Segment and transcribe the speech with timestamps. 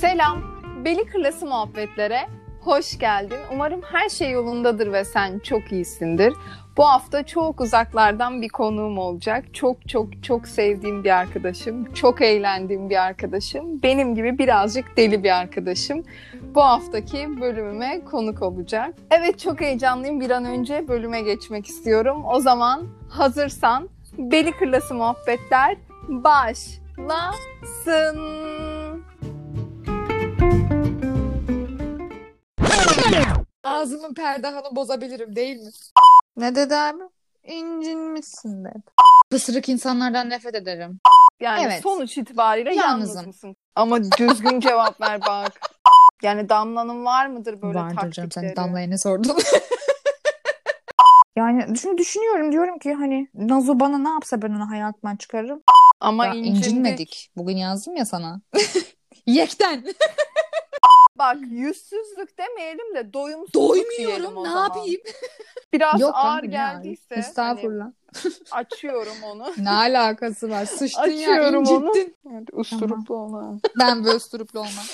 [0.00, 0.42] Selam,
[0.84, 2.20] Beli Kırlası muhabbetlere
[2.60, 3.38] hoş geldin.
[3.52, 6.34] Umarım her şey yolundadır ve sen çok iyisindir.
[6.76, 9.54] Bu hafta çok uzaklardan bir konuğum olacak.
[9.54, 15.40] Çok çok çok sevdiğim bir arkadaşım, çok eğlendiğim bir arkadaşım, benim gibi birazcık deli bir
[15.40, 16.04] arkadaşım.
[16.54, 18.94] Bu haftaki bölümüme konuk olacak.
[19.10, 20.20] Evet çok heyecanlıyım.
[20.20, 22.22] Bir an önce bölüme geçmek istiyorum.
[22.24, 25.76] O zaman hazırsan Beli Kırlası muhabbetler
[26.08, 26.80] başlasın.
[33.64, 35.70] Ağzımın perdahanı bozabilirim değil mi?
[36.36, 37.02] Ne dedi abi?
[37.44, 38.82] İncinmişsin dedi.
[39.30, 41.00] Pısırık insanlardan nefret ederim.
[41.40, 41.82] Yani Evet.
[41.82, 43.14] sonuç itibariyle Yalnızım.
[43.16, 43.56] yalnız mısın?
[43.74, 45.60] Ama düzgün cevap ver bak.
[46.22, 48.46] Yani Damla'nın var mıdır böyle Vardır canım taktikleri?
[48.46, 49.36] sen Damla'ya ne sordun?
[51.36, 55.62] yani şimdi düşünüyorum diyorum ki hani Nazo bana ne yapsa ben onu hayatımdan çıkarırım.
[56.00, 56.56] Ama Ya, incindik.
[56.56, 57.30] incinmedik.
[57.36, 58.40] Bugün yazdım ya sana.
[59.26, 59.84] Yekten.
[61.20, 64.62] Bak yüzsüzlük demeyelim de doyumsuzluk diyelim Doymuyorum o ne zaman.
[64.62, 65.00] yapayım?
[65.72, 67.18] Biraz Yok ağır geldiyse ağır?
[67.20, 67.84] Estağfurullah.
[68.14, 69.52] hani açıyorum onu.
[69.58, 70.64] Ne alakası var?
[70.64, 71.86] Sıçtın ya Açıyorum onu.
[71.88, 72.16] incittin.
[72.32, 73.60] Evet, usturuplu olan.
[73.78, 74.84] Ben böyle usturuplu olmam.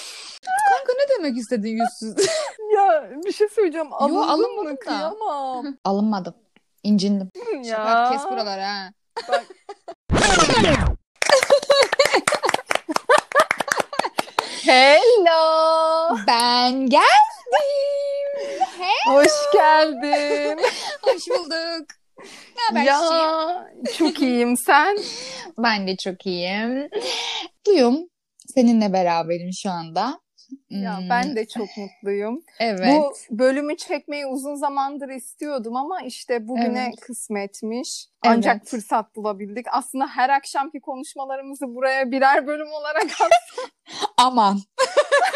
[0.69, 2.27] Kanka ne demek istedin yüzsüz?
[2.75, 3.93] Ya bir şey söyleyeceğim.
[3.93, 4.71] Alındın alınmadım mı?
[4.71, 4.77] da.
[4.81, 5.77] Kıyamam.
[5.85, 6.35] Alınmadım.
[6.83, 7.31] İncindim.
[7.65, 8.11] Ya.
[8.13, 8.91] kes buraları ha.
[9.29, 9.45] Bak.
[14.67, 16.17] Hello.
[16.27, 17.05] Ben geldim.
[19.07, 20.61] Hoş geldin.
[21.03, 21.87] Hoş bulduk.
[22.57, 23.01] Ne haber ya
[23.99, 24.99] çok iyiyim sen.
[25.59, 26.91] Ben de çok iyiyim.
[27.67, 28.09] Duyum.
[28.55, 30.21] Seninle beraberim şu anda.
[30.71, 32.43] Ya Hmm, ben de çok mutluyum.
[32.61, 32.89] Evet.
[32.93, 37.01] Bu bölümü çekmeyi uzun zamandır istiyordum ama işte bugüne Evet.
[37.01, 38.07] kısmetmiş.
[38.23, 38.69] Ancak Evet.
[38.69, 39.67] fırsat bulabildik.
[39.73, 43.07] Aslında her akşamki konuşmalarımızı buraya birer bölüm olarak
[44.17, 44.59] Aman.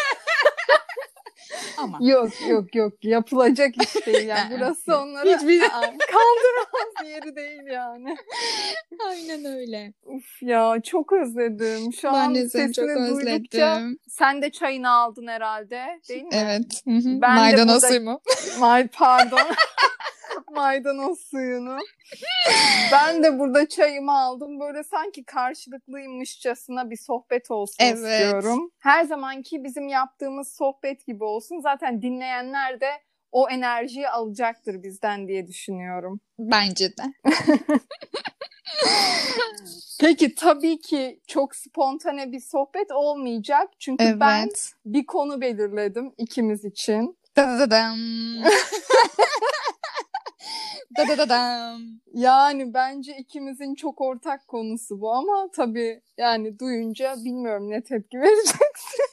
[1.79, 2.01] Aman.
[2.01, 4.55] Yok yok yok yapılacak iş değil yani.
[4.59, 8.17] Burası onları Hiçbir- kaldıramaz yeri değil yani.
[9.09, 9.93] Aynen öyle.
[10.07, 11.93] Uf ya çok özledim.
[11.93, 13.99] Şu ben an de seni çok sesini duydukça özledim.
[14.09, 16.29] sen de çayını aldın herhalde değil mi?
[16.33, 16.83] Evet.
[16.85, 17.21] Hı hı.
[17.23, 18.21] Ben de Maydanoz burada- suyumu.
[18.61, 19.39] May pardon.
[20.55, 21.79] Maydanoz suyunu.
[22.93, 24.61] Ben de burada çayımı aldım.
[24.61, 27.97] Böyle sanki karşılıklıymışçasına bir sohbet olsun Evet.
[27.99, 28.71] istiyorum.
[28.79, 31.61] Her zamanki bizim yaptığımız sohbet gibi olsun.
[31.61, 32.91] Zaten dinleyenler de
[33.33, 36.21] o enerjiyi alacaktır bizden diye düşünüyorum.
[36.39, 37.03] Bence de.
[40.01, 43.69] Peki tabii ki çok spontane bir sohbet olmayacak.
[43.79, 44.17] Çünkü Evet.
[44.21, 44.49] ben
[44.87, 47.19] bir konu belirledim ikimiz için.
[50.99, 51.29] Dadadadam.
[51.29, 51.83] Dadadadam.
[52.15, 59.05] Yani bence ikimizin çok ortak konusu bu ama tabii yani duyunca bilmiyorum ne tepki vereceksin.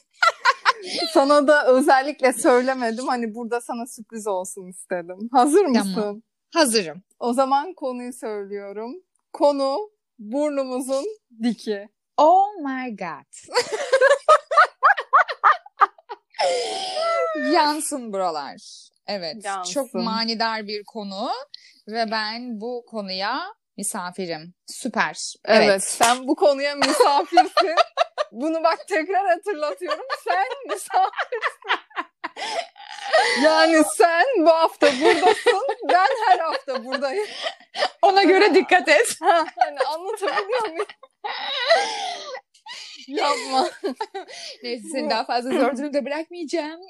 [1.13, 3.07] sana da özellikle söylemedim.
[3.07, 5.29] Hani burada sana sürpriz olsun istedim.
[5.31, 5.93] Hazır mısın?
[5.95, 6.21] Tamam.
[6.53, 7.01] Hazırım.
[7.19, 9.03] O zaman konuyu söylüyorum.
[9.33, 9.89] Konu
[10.19, 11.05] burnumuzun
[11.43, 11.89] diki.
[12.17, 13.53] Oh my god.
[17.53, 18.89] Yansın buralar.
[19.07, 19.35] Evet.
[19.45, 19.73] Yansın.
[19.73, 21.29] Çok manidar bir konu
[21.87, 23.39] ve ben bu konuya
[23.77, 24.53] misafirim.
[24.67, 25.33] Süper.
[25.45, 25.83] Evet.
[25.83, 27.75] Sen bu konuya misafirsin.
[28.31, 30.05] Bunu bak tekrar hatırlatıyorum.
[30.23, 31.51] Sen misafirsin.
[33.43, 35.61] Yani sen bu hafta buradasın.
[35.89, 37.27] Ben her hafta buradayım.
[38.01, 39.15] Ona göre dikkat et.
[39.21, 40.85] Ha, hani anlatabiliyor muyum?
[43.07, 43.69] Yapma.
[44.63, 46.81] Neyse seni daha fazla zor durumda bırakmayacağım.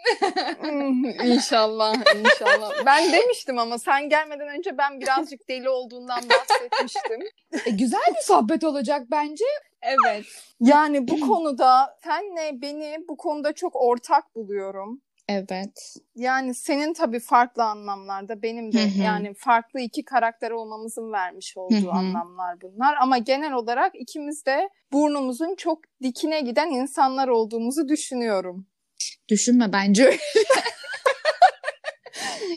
[0.59, 2.85] Hmm, inşallah, inşallah.
[2.85, 7.21] Ben demiştim ama sen gelmeden önce ben birazcık deli olduğundan bahsetmiştim.
[7.65, 9.45] E, güzel bir sohbet olacak bence.
[9.81, 10.25] Evet.
[10.61, 15.01] Yani bu konuda senle beni bu konuda çok ortak buluyorum.
[15.29, 15.95] Evet.
[16.15, 19.01] Yani senin tabii farklı anlamlarda benim de Hı hı.
[19.03, 21.91] yani farklı iki karakter olmamızın vermiş olduğu Hı hı.
[21.91, 22.95] anlamlar bunlar.
[23.01, 28.67] Ama genel olarak ikimiz de burnumuzun çok dikine giden insanlar olduğumuzu düşünüyorum.
[29.29, 30.17] Düşünme bence öyle.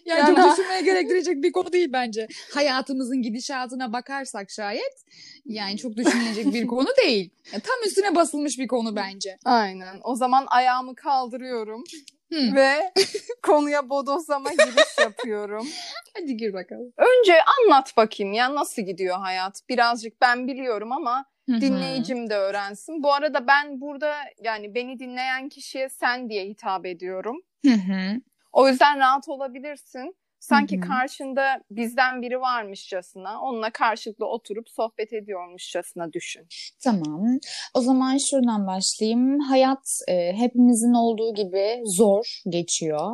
[0.04, 2.26] yani, Yani- çok düşünmeye gerektirecek bir konu değil bence.
[2.54, 5.04] Hayatımızın gidişatına bakarsak şayet
[5.44, 7.30] yani çok düşünülecek bir konu değil.
[7.52, 9.36] Ya, tam üstüne basılmış bir konu bence.
[9.44, 10.00] Aynen.
[10.04, 11.84] O zaman ayağımı kaldırıyorum
[12.32, 12.54] Hı.
[12.54, 12.92] ve
[13.42, 15.68] konuya bodozlama giriş yapıyorum.
[16.16, 16.92] Hadi gir bakalım.
[16.96, 19.60] Önce anlat bakayım ya nasıl gidiyor hayat?
[19.68, 23.02] Birazcık ben biliyorum ama dinleyicim de öğrensin.
[23.02, 27.36] Bu arada ben burada yani beni dinleyen kişiye sen diye hitap ediyorum.
[27.66, 28.20] Hı hı.
[28.52, 30.16] O yüzden rahat olabilirsin.
[30.40, 30.88] Sanki Hı hı.
[30.88, 36.46] karşında bizden biri varmışçasına, onunla karşılıklı oturup sohbet ediyormuşçasına düşün.
[36.84, 37.38] Tamam.
[37.74, 39.40] O zaman şuradan başlayayım.
[39.40, 43.10] Hayat e, hepimizin olduğu gibi zor geçiyor.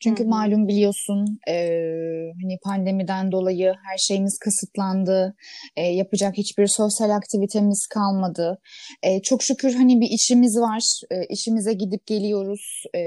[0.00, 0.30] Çünkü Hı hı.
[0.30, 1.54] malum biliyorsun e,
[2.42, 5.34] hani pandemiden dolayı her şeyimiz kısıtlandı.
[5.76, 8.58] E, yapacak hiçbir sosyal aktivitemiz kalmadı.
[9.02, 10.82] E, çok şükür hani bir işimiz var.
[11.10, 12.84] E, işimize gidip geliyoruz.
[12.96, 13.02] E,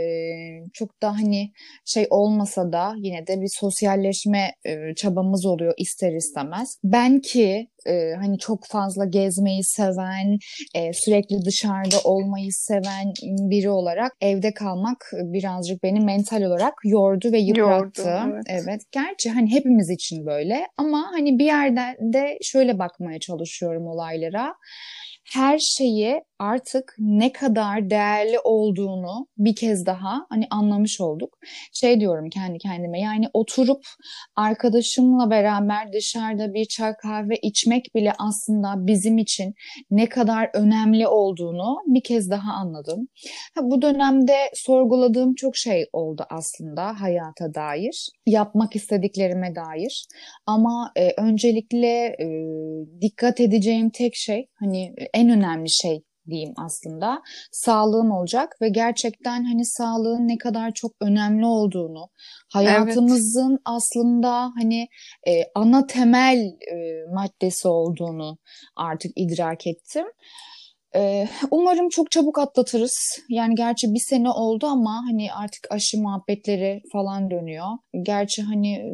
[0.74, 1.52] çok da hani
[1.86, 6.78] şey olmasa da yine de bir sosyalleşme e, çabamız oluyor ister istemez.
[6.84, 10.38] Ben ki e, hani çok fazla gezmeyi seven,
[10.76, 17.40] e, sürekli dışarıda olmayı seven biri olarak evde kalmak birazcık beni mental olarak yordu ve
[17.40, 18.02] yıprattı.
[18.02, 18.82] Yordu, evet.
[18.92, 24.56] Gerçi hani hepimiz için böyle ama hani bir yerden de şöyle bakmaya çalışıyorum olaylara.
[25.34, 31.38] Her şeyi artık ne kadar değerli olduğunu bir kez daha hani anlamış olduk.
[31.74, 33.84] Şey diyorum kendi kendime yani oturup
[34.36, 39.54] arkadaşımla beraber dışarıda bir çay kahve içmek bile aslında bizim için
[39.92, 43.08] ne kadar önemli olduğunu bir kez daha anladım.
[43.56, 50.08] Ha, bu dönemde sorguladığım çok şey oldu aslında hayata dair, yapmak istediklerime dair.
[50.46, 52.28] Ama e, öncelikle e,
[53.02, 57.22] dikkat edeceğim tek şey hani en önemli şey diyeyim aslında
[57.52, 62.10] sağlığım olacak ve gerçekten hani sağlığın ne kadar çok önemli olduğunu
[62.54, 63.62] hayatımızın evet.
[63.66, 64.88] aslında hani
[65.28, 66.76] e, ana temel e,
[67.14, 68.38] maddesi olduğunu
[68.76, 70.06] artık idrak ettim.
[70.96, 73.20] Ee, umarım çok çabuk atlatırız.
[73.30, 77.68] Yani gerçi bir sene oldu ama hani artık aşı muhabbetleri falan dönüyor.
[78.02, 78.90] Gerçi hani e,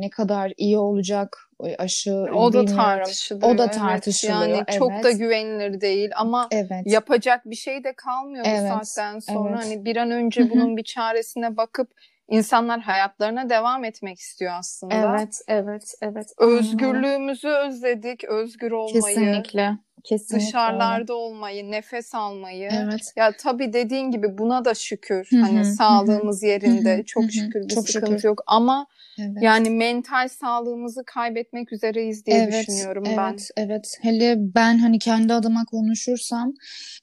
[0.00, 3.54] ne kadar iyi olacak aşı o da tartışılıyor.
[3.54, 3.74] O da evet.
[3.74, 4.40] tartışılıyor.
[4.40, 4.78] Yani evet.
[4.78, 6.82] çok da güvenilir değil ama evet.
[6.86, 9.48] yapacak bir şey de kalmıyor Evet, bu saatten sonra.
[9.48, 9.64] evet.
[9.64, 11.90] Hani bir an önce bunun bir çaresine bakıp
[12.28, 14.94] insanlar hayatlarına devam etmek istiyor aslında.
[14.94, 16.26] Evet, evet, evet.
[16.38, 19.78] Özgürlüğümüzü özledik, özgür olmayı, Kesinlikle.
[20.04, 20.46] Kesinlikle.
[20.46, 22.70] dışarılarda olmayı, nefes almayı.
[22.72, 23.12] Evet.
[23.16, 25.28] Ya tabii dediğin gibi buna da şükür.
[25.30, 26.94] Hı hı, hani hı sağlığımız yerinde.
[26.94, 28.28] hı hı, çok şükür bir Çok sıkıntı şükür.
[28.28, 28.86] yok ama
[29.20, 29.42] Evet.
[29.42, 33.36] yani mental sağlığımızı kaybetmek üzereyiz diye Evet, düşünüyorum evet, ben.
[33.56, 33.98] evet.
[34.02, 36.52] Hele ben hani kendi adıma konuşursam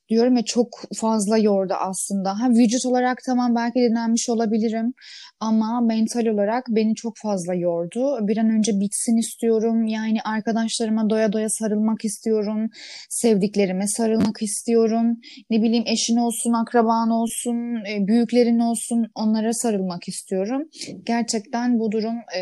[0.09, 2.39] diyorum ya çok fazla yordu aslında.
[2.39, 4.93] Ha vücut olarak tamam belki dinlenmiş olabilirim
[5.39, 8.27] ama mental olarak beni çok fazla yordu.
[8.27, 9.87] Bir an önce bitsin istiyorum.
[9.87, 12.69] Yani arkadaşlarıma doya doya sarılmak istiyorum.
[13.09, 15.17] Sevdiklerime sarılmak istiyorum.
[15.49, 20.61] Ne bileyim eşin olsun, akraban olsun, e, büyüklerin olsun onlara sarılmak istiyorum.
[21.03, 22.06] Gerçekten bu durum
[22.38, 22.42] e,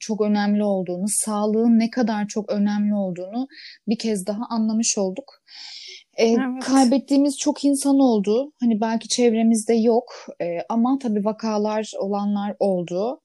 [0.00, 3.46] çok önemli olduğunu, sağlığın ne kadar çok önemli olduğunu
[3.88, 5.42] bir kez daha anlamış olduk.
[6.16, 6.64] E, Evet.
[6.64, 8.52] Kaybettiğimiz çok insan oldu.
[8.60, 13.20] Hani belki çevremizde yok e, ama tabii vakalar olanlar oldu.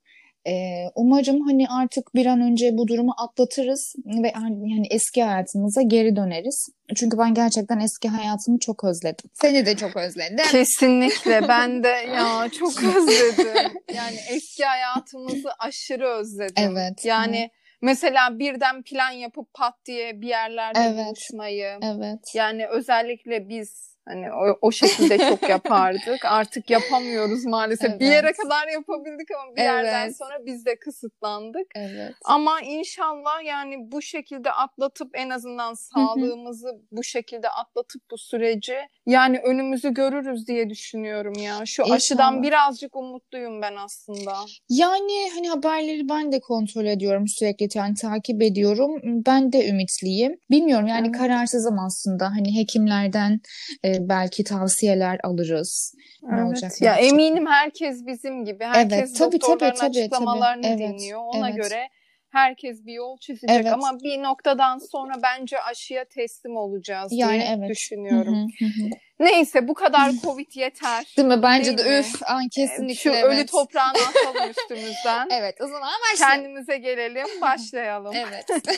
[0.48, 6.16] E, umarım hani artık bir an önce bu durumu atlatırız ve yani eski hayatımıza geri
[6.16, 6.70] döneriz.
[6.96, 9.30] Çünkü ben gerçekten eski hayatımı çok özledim.
[9.34, 10.46] Seni de çok özledim.
[10.52, 13.72] Kesinlikle ben de ya çok özledim.
[13.96, 16.72] Yani eski hayatımızı aşırı özledim.
[16.72, 17.06] Evet.
[17.06, 17.50] Yani
[17.82, 21.06] mesela birden plan yapıp pat diye bir yerlerde Evet.
[21.06, 21.80] buluşmayı.
[21.82, 22.20] Evet.
[22.36, 26.26] Yani özellikle biz hani o, o şekilde çok yapardık.
[26.26, 28.00] Artık yapamıyoruz maalesef.
[28.00, 28.38] Bir yere Evet.
[28.38, 30.18] kadar yapabildik ama bir yerden Evet.
[30.18, 31.68] sonra biz de kısıtlandık.
[31.76, 32.16] Evet.
[32.26, 39.40] Ama inşallah yani bu şekilde atlatıp en azından sağlığımızı bu şekilde atlatıp bu süreci yani
[39.40, 41.66] önümüzü görürüz diye düşünüyorum ya.
[41.66, 41.96] Şu İnşallah.
[41.96, 44.34] aşıdan birazcık umutluyum ben aslında.
[44.70, 49.02] Yani hani haberleri ben de kontrol ediyorum sürekli yani takip ediyorum.
[49.04, 50.38] Ben de ümitliyim.
[50.52, 51.18] Bilmiyorum yani Evet.
[51.18, 52.26] kararsızım aslında.
[52.26, 53.40] Hani hekimlerden
[53.84, 55.94] e, belki tavsiyeler alırız.
[56.24, 56.46] Ne Evet.
[56.48, 57.12] olacak, ne Ya olacak?
[57.12, 58.64] eminim herkes bizim gibi.
[58.66, 60.00] Herkes Evet, tabii, tabii, doktorların tabii, tabii.
[60.00, 61.20] açıklamalarını Evet, dinliyor.
[61.24, 61.64] Ona evet.
[61.64, 61.90] göre
[62.30, 63.74] herkes bir yol çizecek Evet.
[63.74, 67.70] ama bir noktadan sonra bence aşıya teslim olacağız Yani diye evet.
[67.70, 68.34] düşünüyorum.
[68.36, 68.90] Hı hı, hı hı.
[69.20, 71.14] Neyse bu kadar Covid yeter.
[71.18, 71.44] Değil mi?
[71.44, 72.00] Bence Değil de mi?
[72.00, 73.24] üf an kesinlikle Şu evet.
[73.24, 75.28] ölü toprağını atalım üstümüzden.
[75.32, 76.44] Evet o zaman başlayalım.
[76.44, 78.14] Kendimize gelelim, başlayalım.
[78.16, 78.46] Evet.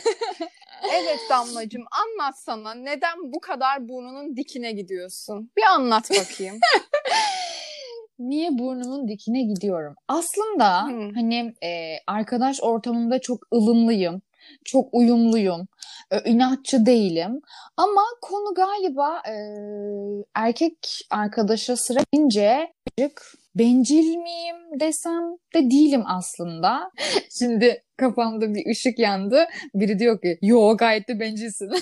[0.92, 5.52] Evet Damlacığım anlatsana neden bu kadar burnunun dikine gidiyorsun?
[5.58, 6.60] Bir anlat bakayım.
[8.20, 9.96] Niye burnumun dikine gidiyorum?
[10.08, 11.10] Aslında Hı.
[11.16, 14.22] hani e, arkadaş ortamında çok ılımlıyım.
[14.66, 15.68] Çok uyumluyum.
[16.12, 17.42] e, inatçı değilim.
[17.78, 19.36] Ama konu galiba e,
[20.36, 25.24] erkek arkadaşa sıra birazcık bencil miyim desem
[25.56, 26.92] de değilim aslında.
[27.40, 29.46] Şimdi kafamda bir ışık yandı.
[29.76, 31.72] Biri diyor ki yo gayet de bencilsin.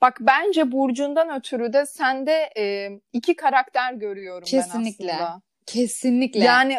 [0.00, 5.08] Bak bence Burcu'ndan ötürü de sende e, iki karakter görüyorum Kesinlikle.
[5.08, 5.42] ben aslında.
[5.66, 6.44] Kesinlikle.
[6.44, 6.78] Yani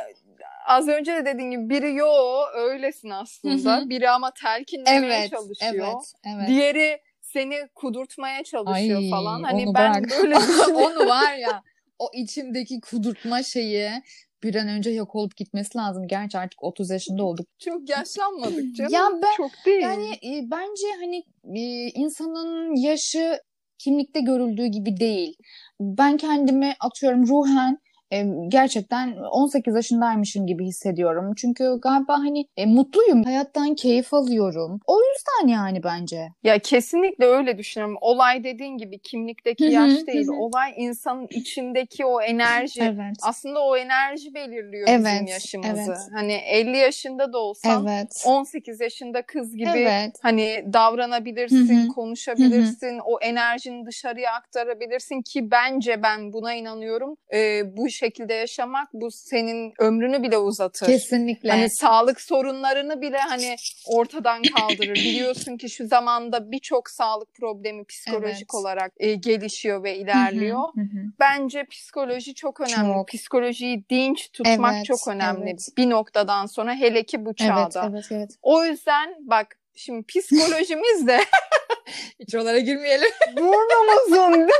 [0.66, 2.08] az önce de dediğin gibi biri yo
[2.56, 3.78] öylesin aslında.
[3.78, 3.90] Hı hı.
[3.90, 5.88] Biri ama telkinlemeye evet, çalışıyor.
[5.88, 6.48] evet, evet.
[6.48, 7.00] Diğeri
[7.36, 9.44] seni kudurtmaya çalışıyor Ay, falan.
[9.44, 10.10] Hani ben bırak.
[10.24, 10.36] böyle
[10.76, 11.62] onu var ya
[12.00, 13.90] o içimdeki kudurtma şeyi
[14.44, 16.08] bir an önce yok olup gitmesi lazım.
[16.08, 17.48] Gerçi artık 30 yaşında olduk.
[17.60, 18.94] Çok yaşlanmadık canım.
[18.94, 19.82] Ya ben- Çok değil.
[19.82, 21.24] Yani e, bence hani
[21.60, 23.40] e, insanın yaşı
[23.78, 25.38] kimlikte görüldüğü gibi değil.
[25.80, 27.78] Ben kendimi atıyorum ruhen
[28.12, 31.34] e, gerçekten 18 yaşındaymışım gibi hissediyorum.
[31.38, 33.24] Çünkü galiba hani e, mutluyum.
[33.24, 34.80] Hayattan keyif alıyorum.
[34.88, 36.28] O yüzden yani bence.
[36.44, 37.98] Ya kesinlikle öyle düşünüyorum.
[38.02, 40.28] Olay dediğin gibi kimlikteki Hı hı, yaş değil.
[40.28, 40.34] hı.
[40.34, 42.82] Olay insanın içindeki o enerji.
[42.84, 43.16] Evet.
[43.24, 45.82] Aslında o enerji belirliyor bizim Evet, yaşımızı.
[45.88, 45.98] evet.
[46.14, 48.24] Hani 50 yaşında da olsan Evet.
[48.28, 50.16] 18 yaşında kız gibi Evet.
[50.22, 57.18] hani davranabilirsin, konuşabilirsin, o enerjini dışarıya aktarabilirsin ki bence ben buna inanıyorum.
[57.34, 60.86] Ee, bu şekilde yaşamak bu senin ömrünü bile uzatır.
[60.86, 61.50] Kesinlikle.
[61.50, 63.56] Hani sağlık sorunlarını bile hani
[63.88, 64.96] ortadan kaldırır.
[64.96, 68.54] Biliyorsun ki şu zamanda birçok sağlık problemi psikolojik Evet.
[68.54, 70.60] olarak e, gelişiyor ve hı, ilerliyor.
[70.76, 71.06] hı hı.
[71.20, 72.94] Bence psikoloji çok önemli.
[72.94, 73.08] Çok.
[73.08, 75.50] Psikolojiyi dinç tutmak Evet, çok önemli.
[75.50, 75.68] evet.
[75.78, 77.90] Bir noktadan sonra hele ki bu Evet, çağda.
[77.92, 78.30] evet, evet.
[78.42, 81.20] O yüzden bak şimdi psikolojimiz de
[82.20, 83.10] Hiç oralara girmeyelim.
[83.38, 84.50] burnumuzun.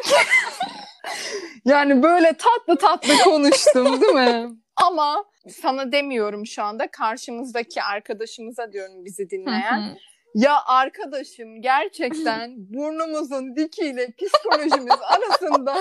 [1.66, 4.50] yani böyle tatlı tatlı konuştum değil mi?
[4.76, 9.98] Ama sana demiyorum şu anda karşımızdaki arkadaşımıza diyorum bizi dinleyen.
[10.36, 15.76] Ya arkadaşım gerçekten burnumuzun dikiyle psikolojimiz arasında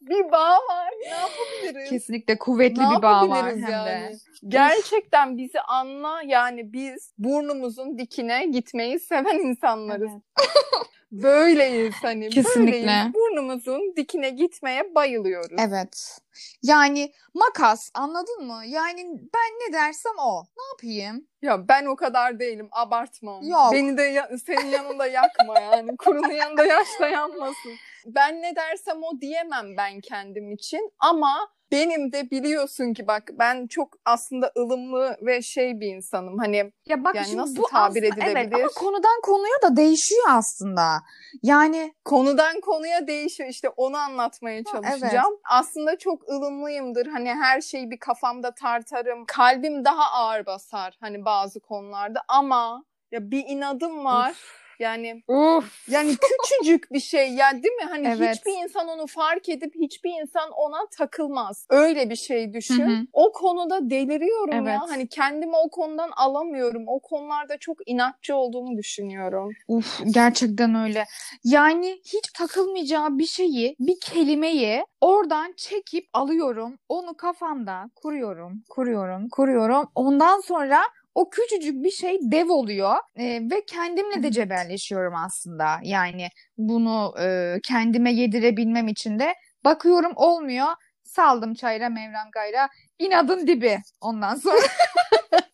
[0.00, 0.88] bir bağ var.
[1.00, 1.90] Ne yapabiliriz?
[1.90, 4.12] Kesinlikle kuvvetli Ne bir bağ var hem de.
[4.48, 10.10] Gerçekten bizi anla yani biz burnumuzun dikine gitmeyi seven insanlarız.
[11.12, 12.28] Böyleyiz hani.
[12.28, 12.72] Kesinlikle.
[12.72, 13.14] Böyleyiz.
[13.14, 15.56] Burnumuzun dikine gitmeye bayılıyoruz.
[15.68, 16.18] Evet.
[16.62, 18.62] Yani makas anladın mı?
[18.66, 19.04] Yani
[19.34, 20.42] ben ne dersem o.
[20.42, 21.26] Ne yapayım?
[21.42, 22.68] Ya ben o kadar değilim.
[22.72, 23.40] Abartma.
[23.42, 23.72] Yok.
[23.72, 25.96] Beni de ya- senin yanında yakma yani.
[25.96, 27.72] Kurunun yanında yaş da yanmasın.
[28.06, 30.92] Ben ne dersem o diyemem ben kendim için.
[30.98, 36.38] Ama benim de biliyorsun ki bak ben çok aslında ılımlı ve şey bir insanım.
[36.38, 38.60] Hani Ya bak Yani şimdi nasıl bu tabir aslında- Evet edilebilir?
[38.62, 40.98] ama konudan konuya da değişiyor aslında.
[41.42, 43.48] Yani konudan konuya değişiyor.
[43.48, 45.38] İşte onu anlatmaya çalışacağım.
[45.50, 47.06] Aslında çok ılımlıyımdır.
[47.06, 49.24] Hani her şeyi bir kafamda tartarım.
[49.26, 54.34] Kalbim daha ağır basar hani bazı konularda ama ya bir inadım var.
[54.78, 55.88] Yani Uf.
[55.88, 57.84] yani küçücük bir şey ya değil mi?
[57.88, 58.36] Hani Evet.
[58.36, 61.66] hiçbir insan onu fark edip hiçbir insan ona takılmaz.
[61.70, 62.86] Öyle bir şey düşün.
[62.86, 63.06] Hı hı.
[63.12, 64.72] O konuda deliriyorum ya.
[64.80, 64.90] Evet.
[64.90, 66.84] Hani kendimi o konudan alamıyorum.
[66.86, 69.50] O konularda çok inatçı olduğumu düşünüyorum.
[69.68, 71.04] Uf gerçekten öyle.
[71.44, 76.78] Yani hiç takılmayacağı bir şeyi, bir kelimeyi oradan çekip alıyorum.
[76.88, 79.88] Onu kafamda kuruyorum, kuruyorum, kuruyorum.
[79.94, 80.80] Ondan sonra
[81.18, 85.80] o küçücük bir şey dev oluyor Ee, ve kendimle de cebelleşiyorum aslında.
[85.82, 89.34] Yani bunu e, kendime yedirebilmem için de
[89.64, 90.66] bakıyorum olmuyor.
[91.04, 92.68] Saldım çayra mevrem gayra.
[92.98, 94.60] İnadın dibi ondan sonra.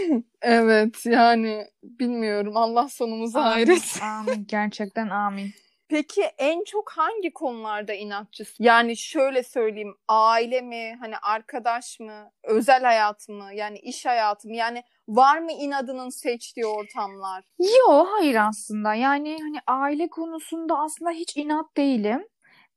[0.42, 4.00] Evet yani bilmiyorum Allah sonumuzu hayretsin.
[4.00, 4.46] Amin.
[4.48, 5.50] Gerçekten amin.
[5.88, 8.64] Peki en çok hangi konularda inatçısın?
[8.64, 14.56] Yani şöyle söyleyeyim aile mi hani arkadaş mı özel hayat mı yani iş hayatı mı
[14.56, 14.82] yani
[15.16, 17.44] var mı inadının seçtiği ortamlar?
[17.58, 22.26] Yo hayır aslında yani hani aile konusunda aslında hiç inat değilim.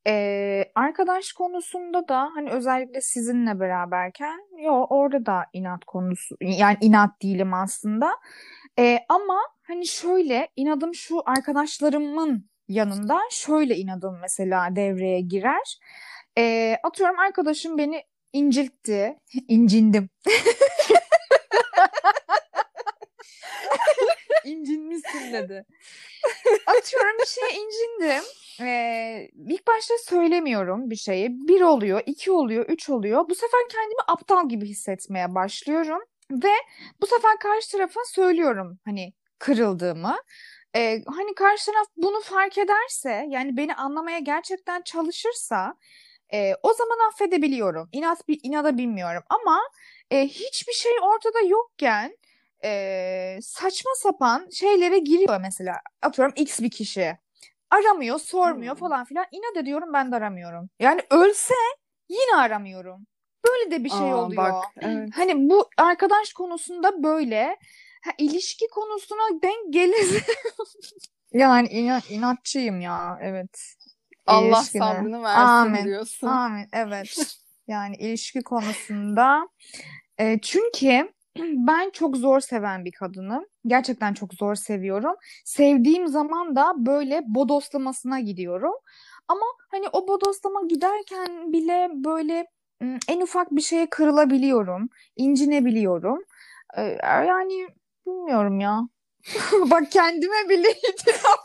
[0.07, 7.21] Ee, arkadaş konusunda da hani özellikle sizinle beraberken yo orada da inat konusu yani inat
[7.21, 8.11] değilim aslında.
[8.79, 15.79] Ee, ama hani şöyle inadım şu arkadaşlarımın yanında şöyle inadım mesela devreye girer.
[16.37, 19.15] Ee, atıyorum arkadaşım beni inciltti,
[19.47, 20.09] incindim.
[24.45, 25.65] İncinmişsin dedi.
[26.65, 28.23] Atıyorum bir şeye incindim.
[28.61, 31.29] Ee, ilk başta söylemiyorum bir şeyi.
[31.47, 33.29] Bir oluyor, iki oluyor, üç oluyor.
[33.29, 36.01] Bu sefer kendimi aptal gibi hissetmeye başlıyorum.
[36.31, 36.53] Ve
[37.01, 40.15] bu sefer karşı tarafa söylüyorum hani kırıldığımı.
[40.75, 45.75] Ee, hani karşı taraf bunu fark ederse yani beni anlamaya gerçekten çalışırsa
[46.33, 47.89] e, o zaman affedebiliyorum.
[47.91, 49.61] İnat, bir inada bilmiyorum ama
[50.11, 52.17] e, hiçbir şey ortada yokken
[52.63, 55.75] e, saçma sapan şeylere giriyor mesela.
[56.01, 57.17] Atıyorum X bir kişi.
[57.69, 58.79] Aramıyor, sormuyor Hmm.
[58.79, 59.25] falan filan.
[59.31, 60.69] İnat ediyorum ben de aramıyorum.
[60.79, 61.53] Yani ölse
[62.09, 63.07] yine aramıyorum.
[63.47, 64.43] Böyle de bir şey Aa, oluyor.
[64.43, 65.09] Bak, evet.
[65.15, 67.57] Hani bu arkadaş konusunda böyle.
[68.03, 70.23] Ha, ilişki konusuna denk gelir.
[71.33, 73.17] yani inat, inatçıyım ya.
[73.21, 73.59] Evet.
[74.25, 74.81] Allah İlişkine.
[74.81, 75.83] sabrını versin Amin.
[75.85, 76.27] diyorsun.
[76.27, 76.67] Amin.
[76.73, 77.17] Evet.
[77.67, 79.49] Yani ilişki konusunda.
[80.17, 81.13] E, çünkü
[81.67, 83.45] ben çok zor seven bir kadınım.
[83.67, 85.15] Gerçekten çok zor seviyorum.
[85.45, 88.73] Sevdiğim zaman da böyle bodoslamasına gidiyorum.
[89.27, 92.47] Ama hani o bodoslama giderken bile böyle
[93.07, 96.23] en ufak bir şeye kırılabiliyorum, incinebiliyorum.
[96.77, 97.67] Ee, yani
[98.07, 98.81] bilmiyorum ya.
[99.71, 101.39] Bak kendime bile itiraf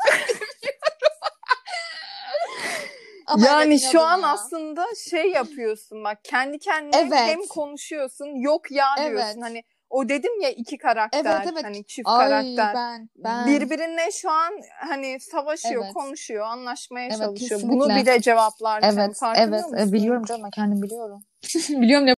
[3.46, 4.28] yani şu an ya.
[4.28, 7.18] aslında şey yapıyorsun bak kendi kendine evet.
[7.18, 9.36] hem konuşuyorsun yok ya diyorsun evet.
[9.42, 11.64] hani o dedim ya iki karakter evet, evet.
[11.64, 13.46] hani çift Ay, karakter ben, ben.
[13.46, 14.52] birbirine şu an
[14.88, 15.94] hani savaşıyor evet.
[15.94, 17.80] konuşuyor anlaşmaya evet, çalışıyor kesinlikle.
[17.80, 19.92] bunu bile cevaplarken evet, evet musun?
[19.92, 21.22] biliyorum canım ben kendim biliyorum
[21.68, 22.14] biliyorum ne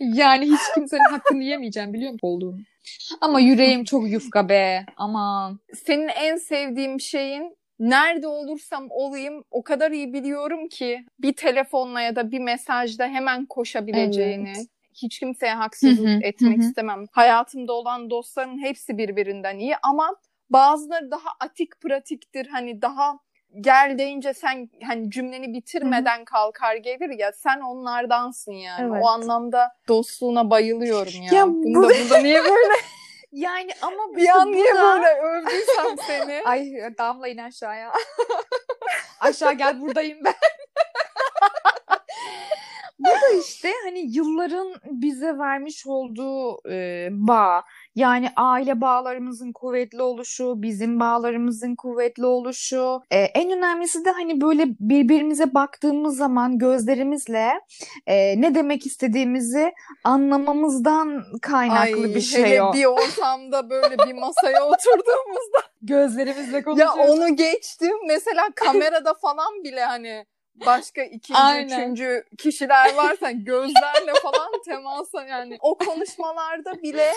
[0.18, 2.58] yani hiç kimsenin hakkını yemeyeceğim biliyorum olduğunu
[3.20, 9.90] ama yüreğim çok yufka be aman senin en sevdiğim şeyin nerede olursam olayım o kadar
[9.90, 14.52] iyi biliyorum ki bir telefonla ya da bir mesajda hemen koşabileceğini.
[14.56, 14.66] Evet.
[15.02, 17.04] Hiç kimseye haksızlık etmek istemem.
[17.12, 20.16] Hayatımda olan dostlarımın hepsi birbirinden iyi ama
[20.50, 22.46] bazıları daha atik pratiktir.
[22.46, 23.18] Hani daha
[23.60, 28.88] gel deyince sen hani cümleni bitirmeden kalkar gelir ya sen onlardansın yani.
[28.90, 29.02] Evet.
[29.04, 31.38] O anlamda dostluğuna bayılıyorum ya.
[31.38, 31.82] ya Bunu bu...
[31.82, 32.74] da burada niye böyle
[33.32, 36.42] Yani ama bir an niye böyle övdüysem seni?
[36.44, 37.92] Ay Damla in aşağıya.
[39.20, 40.34] Aşağı gel buradayım ben.
[42.98, 47.62] Bu da işte hani yılların bize vermiş olduğu e, bağ.
[47.94, 53.00] Yani aile bağlarımızın kuvvetli oluşu, bizim bağlarımızın kuvvetli oluşu.
[53.10, 57.60] E, en önemlisi de hani böyle birbirimize baktığımız zaman gözlerimizle
[58.06, 59.72] e, ne demek istediğimizi
[60.04, 62.72] anlamamızdan kaynaklı Ay, bir şey hele o.
[62.72, 66.98] bir ortamda böyle bir masaya oturduğumuzda gözlerimizle konuşuyoruz.
[66.98, 67.96] Ya onu geçtim.
[68.06, 70.26] Mesela kamerada falan bile hani
[70.66, 71.80] başka ikinci, Aynen.
[71.80, 77.12] üçüncü kişiler varsa gözlerle falan temasa yani o konuşmalarda bile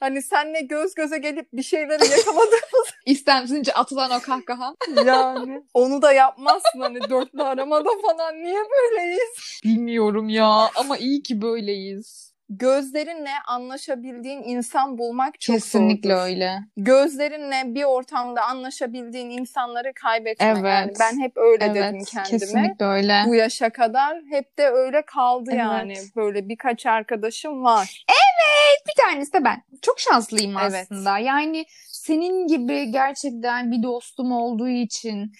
[0.00, 2.88] Hani senle göz göze gelip bir şeyleri yakaladığımız.
[3.06, 4.74] İstemsince atılan o kahkaha.
[5.06, 5.62] yani.
[5.74, 8.34] Onu da yapmazsın hani dörtlü aramada falan.
[8.34, 9.60] Niye böyleyiz?
[9.64, 16.22] Bilmiyorum ya ama iyi ki böyleyiz gözlerinle anlaşabildiğin insan bulmak çok Kesinlikle zordur.
[16.22, 16.58] öyle.
[16.76, 20.46] Gözlerinle bir ortamda anlaşabildiğin insanları kaybetme.
[20.46, 20.64] Evet.
[20.64, 22.38] Yani ben hep öyle evet, dedim kendime.
[22.38, 23.22] Kesinlikle öyle.
[23.26, 25.60] Bu yaşa kadar hep de öyle kaldı evet.
[25.60, 25.94] yani.
[26.16, 28.04] Böyle birkaç arkadaşım var.
[28.08, 29.62] Evet, bir tanesi de ben.
[29.82, 31.18] Çok şanslıyım aslında.
[31.18, 31.26] Evet.
[31.26, 31.64] Yani
[32.08, 35.32] senin gibi gerçekten bir dostum olduğu için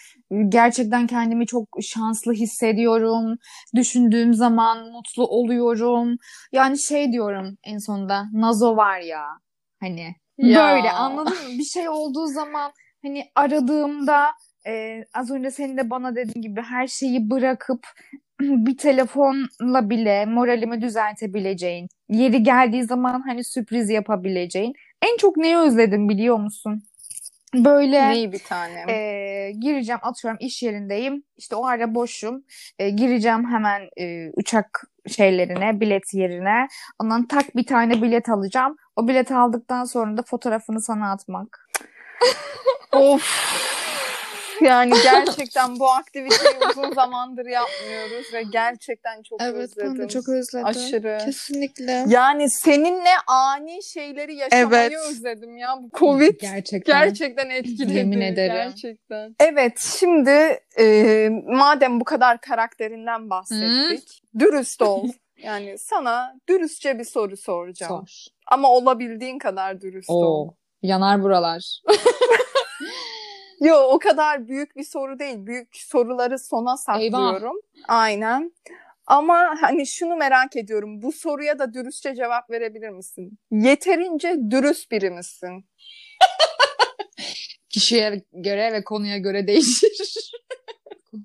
[0.48, 3.38] gerçekten kendimi çok şanslı hissediyorum.
[3.74, 6.16] Düşündüğüm zaman mutlu oluyorum.
[6.52, 9.24] Yani şey diyorum en sonunda Nazo var ya
[9.81, 10.57] hani ya.
[10.59, 11.59] böyle anladın mı?
[11.59, 14.26] Bir şey olduğu zaman hani aradığımda
[14.66, 17.87] e, az önce senin de bana dediğin gibi her şeyi bırakıp
[18.40, 24.74] bir telefonla bile moralimi düzeltebileceğin, yeri geldiği zaman hani sürpriz yapabileceğin.
[25.03, 26.83] En çok neyi özledim biliyor musun?
[27.55, 28.92] Böyle Neyi bir tane?
[28.92, 31.22] E, gireceğim atıyorum iş yerindeyim.
[31.37, 32.44] İşte o ara boşum.
[32.79, 36.68] E, gireceğim hemen e, uçak şeylerine, bilet yerine.
[36.98, 38.77] Ondan tak bir tane bilet alacağım.
[38.96, 41.68] O bilet aldıktan sonra da fotoğrafını sana atmak.
[42.92, 43.48] of.
[44.62, 49.87] Yani gerçekten bu aktiviteyi uzun zamandır yapmıyoruz ve gerçekten çok evet, özledim.
[49.87, 50.66] Evet ben de çok özledim.
[50.66, 51.18] Aşırı.
[51.25, 52.05] Kesinlikle.
[52.09, 54.92] Yani seninle ani şeyleri yaşamayı evet.
[55.11, 55.68] özledim ya.
[55.83, 57.94] Bu Covid gerçekten, gerçekten etkiledi.
[57.94, 58.55] Yemin ederim.
[58.55, 59.37] Gerçekten.
[59.40, 64.23] Evet şimdi e, madem bu kadar karakterinden bahsettik.
[64.23, 64.40] Hmm.
[64.40, 65.09] Dürüst ol.
[65.42, 68.07] Yani sana dürüstçe bir soru soracağım.
[68.07, 68.25] Sor.
[68.47, 70.49] Ama olabildiğin kadar dürüst Oo, ol.
[70.83, 71.81] Yanar buralar.
[73.61, 75.37] Yo o kadar büyük bir soru değil.
[75.38, 77.57] Büyük soruları sona saklıyorum.
[77.77, 77.88] Eyvah.
[77.88, 78.53] Aynen.
[79.07, 81.03] Ama hani şunu merak ediyorum.
[81.03, 83.38] Bu soruya da dürüstçe cevap verebilir misin?
[83.51, 85.64] Yeterince dürüst biri misin?
[87.71, 90.33] Kişiye göre ve konuya göre değişir.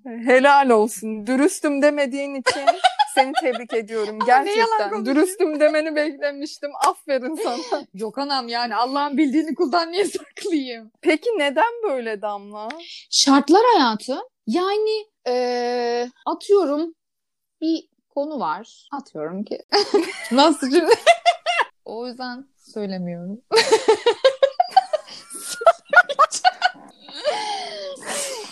[0.05, 1.27] Helal olsun.
[1.27, 2.61] Dürüstüm demediğin için
[3.15, 4.19] seni tebrik ediyorum.
[4.25, 5.05] Gerçekten.
[5.05, 6.71] Dürüstüm demeni beklemiştim.
[6.87, 7.83] Aferin sana.
[7.93, 10.91] Yok anam yani Allah'ın bildiğini kuldan niye saklayayım?
[11.01, 12.69] Peki neden böyle Damla?
[13.09, 14.19] Şartlar hayatı.
[14.47, 16.93] Yani ee, atıyorum
[17.61, 18.87] bir konu var.
[18.91, 19.59] Atıyorum ki.
[20.31, 20.93] Nasıl cümle?
[21.85, 23.41] o yüzden söylemiyorum.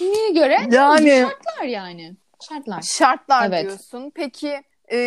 [0.01, 0.57] Niye göre?
[0.71, 2.15] Yani şartlar yani.
[2.49, 2.81] Şartlar.
[2.81, 3.61] Şartlar evet.
[3.61, 4.11] diyorsun.
[4.15, 4.97] Peki e,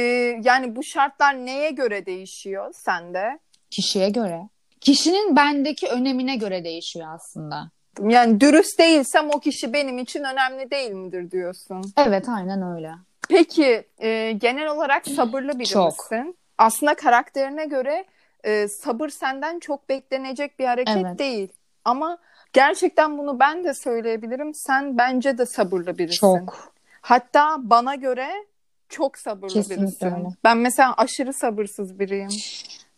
[0.44, 3.38] yani bu şartlar neye göre değişiyor sende?
[3.70, 4.48] Kişiye göre.
[4.80, 7.70] Kişinin bendeki önemine göre değişiyor aslında.
[8.02, 11.82] Yani dürüst değilsem o kişi benim için önemli değil midir diyorsun?
[11.96, 12.92] Evet aynen öyle.
[13.28, 15.86] Peki e, genel olarak sabırlı biri Çok.
[15.86, 16.36] misin?
[16.58, 18.04] Aslında karakterine göre
[18.44, 21.18] e, sabır senden çok beklenecek bir hareket Evet.
[21.18, 21.48] değil.
[21.84, 22.18] Ama
[22.52, 24.54] gerçekten bunu ben de söyleyebilirim.
[24.54, 26.20] Sen bence de sabırlı birisin.
[26.20, 26.73] Çok.
[27.04, 28.28] Hatta bana göre
[28.88, 30.06] çok sabırlı Kesinlikle birisin.
[30.06, 30.28] öyle.
[30.44, 32.28] Ben mesela aşırı sabırsız biriyim.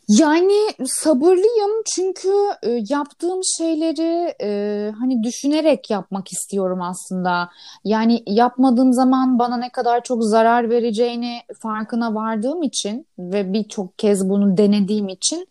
[0.09, 2.29] Yani sabırlıyım çünkü
[2.63, 7.51] e, yaptığım şeyleri e, hani düşünerek yapmak istiyorum aslında.
[7.85, 14.29] Yani yapmadığım zaman bana ne kadar çok zarar vereceğini farkına vardığım için ve birçok kez
[14.29, 15.49] bunu denediğim için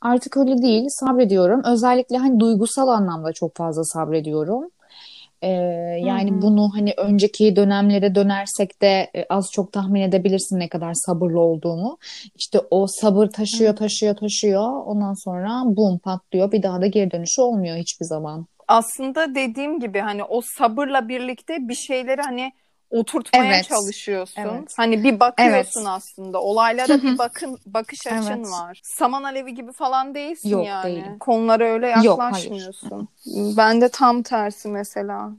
[0.00, 1.62] artık öyle değil, sabrediyorum.
[1.64, 4.70] Özellikle hani duygusal anlamda çok fazla sabrediyorum.
[5.42, 5.48] E,
[6.02, 6.42] yani Hı hı.
[6.42, 11.98] bunu hani önceki dönemlere dönersek de e, az çok tahmin edebilirsin ne kadar sabırlı olduğumu.
[12.36, 14.86] İşte o sabır taşıyor, taşıyor, taşıyor.
[14.86, 16.52] Ondan sonra bum patlıyor.
[16.52, 18.46] Bir daha da geri dönüşü olmuyor hiçbir zaman.
[18.68, 22.52] Aslında dediğim gibi hani o sabırla birlikte bir şeyleri hani
[23.00, 23.68] oturtmaya Evet.
[23.68, 24.42] çalışıyorsun.
[24.42, 24.74] Evet.
[24.76, 25.88] Hani bir bakıyorsun Evet.
[25.88, 26.40] aslında.
[26.42, 28.50] Olaylara bir bakın bakış açın Evet.
[28.50, 28.80] var.
[28.84, 30.86] Saman alevi gibi falan değilsin Yok, yani.
[30.86, 31.18] değilim.
[31.18, 32.04] Konulara öyle Yok, hayır.
[32.04, 33.08] yaklaşmıyorsun.
[33.56, 35.30] Ben de tam tersi mesela.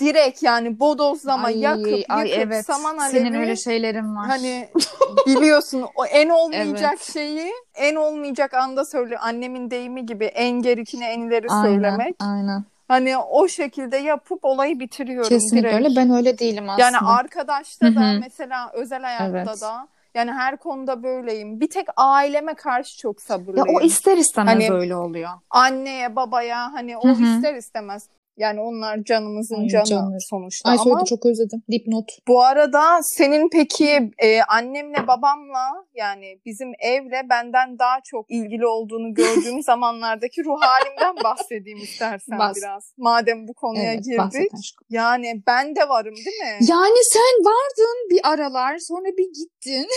[0.00, 2.66] Direkt yani bodozlama Ay, yakıp ay yıkıp evet.
[2.66, 4.26] saman alevi Senin öyle şeylerin var.
[4.26, 4.68] Hani
[5.26, 7.12] biliyorsun o en olmayacak Evet.
[7.12, 9.18] şeyi en olmayacak anda söyle.
[9.18, 12.14] Annemin deyimi gibi en gerikini en ileri Aynen, söylemek.
[12.20, 12.64] aynen.
[12.92, 15.86] Hani o şekilde yapıp olayı bitiriyorum Kesinlikle direkt.
[15.86, 15.96] öyle.
[15.96, 16.84] Ben öyle değilim aslında.
[16.86, 19.60] Yani arkadaşta da mesela özel hayatta Evet.
[19.60, 21.60] da yani her konuda böyleyim.
[21.60, 23.68] Bir tek aileme karşı çok Ya sabırlıyım.
[23.76, 25.30] o ister istemez Hani- öyle oluyor.
[25.50, 27.22] Anneye, babaya hani o Hı hı.
[27.22, 28.08] ister istemez.
[28.36, 30.16] Yani onlar canımızın Ay, canı canım.
[30.20, 31.62] sonuçta Ay ama söyledi çok özledim.
[31.70, 32.10] Dipnot.
[32.28, 39.14] bu arada senin peki e, annemle babamla yani bizim evle benden daha çok ilgili olduğunu
[39.14, 42.92] gördüğüm zamanlardaki ruh halimden bahsedeyim istersen Bahs- biraz.
[42.98, 44.52] Madem bu konuya Evet, girdik.
[44.90, 46.58] Yani ben de varım değil mi?
[46.68, 49.88] Yani sen vardın bir aralar sonra bir gittin.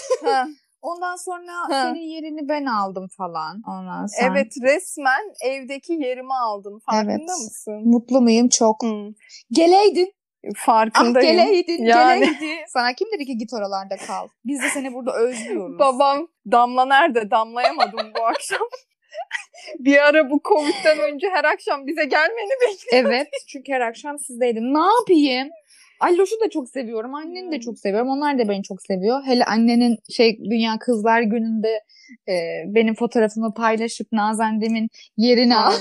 [0.86, 1.84] Ondan sonra Ha.
[1.84, 3.62] senin yerini ben aldım falan.
[3.67, 4.32] Ondan sonra.
[4.32, 6.80] evet resmen evdeki yerimi aldım.
[6.86, 7.21] Farkında Evet.
[7.28, 7.82] mısın?
[7.89, 8.50] Mutlu muyum?
[8.50, 8.84] Çok.
[8.84, 9.13] Hı,
[9.52, 10.13] Geleydin.
[10.48, 11.38] Ah farkındayım.
[11.38, 11.84] geleydin.
[11.86, 12.19] Yani.
[12.19, 12.58] Geleydin.
[12.67, 14.28] Sana kim dedi ki git oralarda kal?
[14.45, 15.80] Biz de seni burada özlüyoruz.
[15.80, 17.32] Babam Damla nerede?
[17.32, 18.60] Damlayamadım bu akşam.
[19.80, 23.12] bir ara bu Covid'den önce her akşam bize gelmeni bekliyorum.
[23.12, 23.28] Evet.
[23.48, 24.74] Çünkü her akşam sizdeydim.
[24.74, 25.50] Ne yapayım?
[25.99, 27.15] Alloş'u da çok seviyorum.
[27.15, 27.60] Anneni de Hmm.
[27.62, 28.10] çok seviyorum.
[28.10, 29.23] Onlar da beni çok seviyor.
[29.25, 31.84] Hele annenin şey Dünya Kızlar Günü'nde
[32.29, 35.73] e, benim fotoğrafımı paylaşıp Nazendem'in yerini al.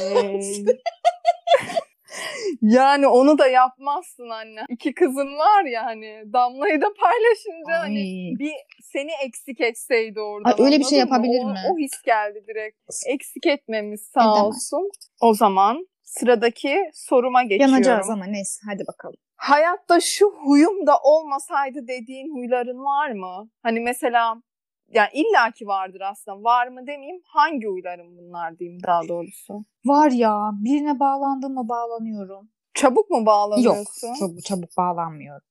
[2.63, 4.61] yani onu da yapmazsın anne.
[4.69, 8.39] İki kızın var ya hani Damla'yı da paylaşınca hani Ay.
[8.39, 10.49] bir seni eksik etseydi orada.
[10.49, 11.59] Ay, öyle bir şey yapabilir o, mi?
[11.73, 12.79] O his geldi direkt.
[13.07, 14.43] Eksik etmemiz sağ Edemez.
[14.43, 14.91] olsun.
[15.21, 15.87] O zaman
[16.19, 17.73] sıradaki soruma geçiyorum.
[17.75, 19.17] Yanacağız ama neyse hadi bakalım.
[19.37, 23.49] Hayatta şu huyum da olmasaydı dediğin huyların var mı?
[23.63, 24.43] Hani mesela
[24.93, 26.43] yani illaki vardır aslında.
[26.43, 27.21] Var mı demeyeyim.
[27.25, 29.65] Hangi huylarım bunlar diyeyim daha doğrusu.
[29.85, 32.49] Var ya birine bağlandığıma bağlanıyorum.
[32.75, 34.15] Çabuk mu Yok bağlanıyorsun?
[34.19, 35.47] çok çabuk bağlanmıyorum.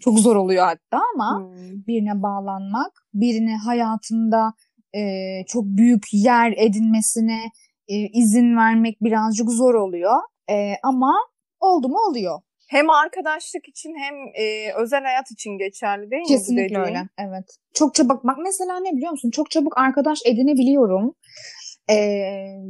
[0.00, 1.86] Çok zor oluyor hatta ama Hmm.
[1.86, 4.52] birine bağlanmak, birine hayatımda
[4.94, 5.00] e,
[5.46, 7.40] çok büyük yer edinmesine
[7.88, 10.16] izin vermek birazcık zor oluyor.
[10.50, 11.14] E, ama
[11.60, 12.40] oldu mu oluyor.
[12.68, 17.08] Hem arkadaşlık için hem e, özel hayat için geçerli değil mi Kesinlikle öyle.
[17.18, 17.44] Evet.
[17.74, 19.30] Çok çabuk bak mesela ne biliyor musun?
[19.30, 21.14] Çok çabuk arkadaş edinebiliyorum.
[21.90, 21.96] E,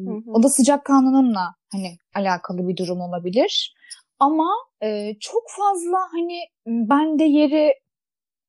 [0.07, 0.33] Hı hı.
[0.33, 3.75] o da sıcak kanunumla hani alakalı bir durum olabilir.
[4.19, 4.49] Ama
[4.83, 7.75] e, çok fazla hani bende yeri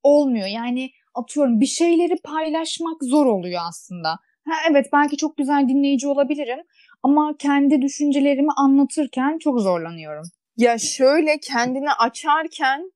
[0.03, 0.47] olmuyor.
[0.47, 4.19] Yani atıyorum bir şeyleri paylaşmak zor oluyor aslında.
[4.47, 6.59] Ha, evet belki çok güzel dinleyici olabilirim
[7.03, 10.23] ama kendi düşüncelerimi anlatırken çok zorlanıyorum.
[10.57, 12.91] Ya şöyle kendini açarken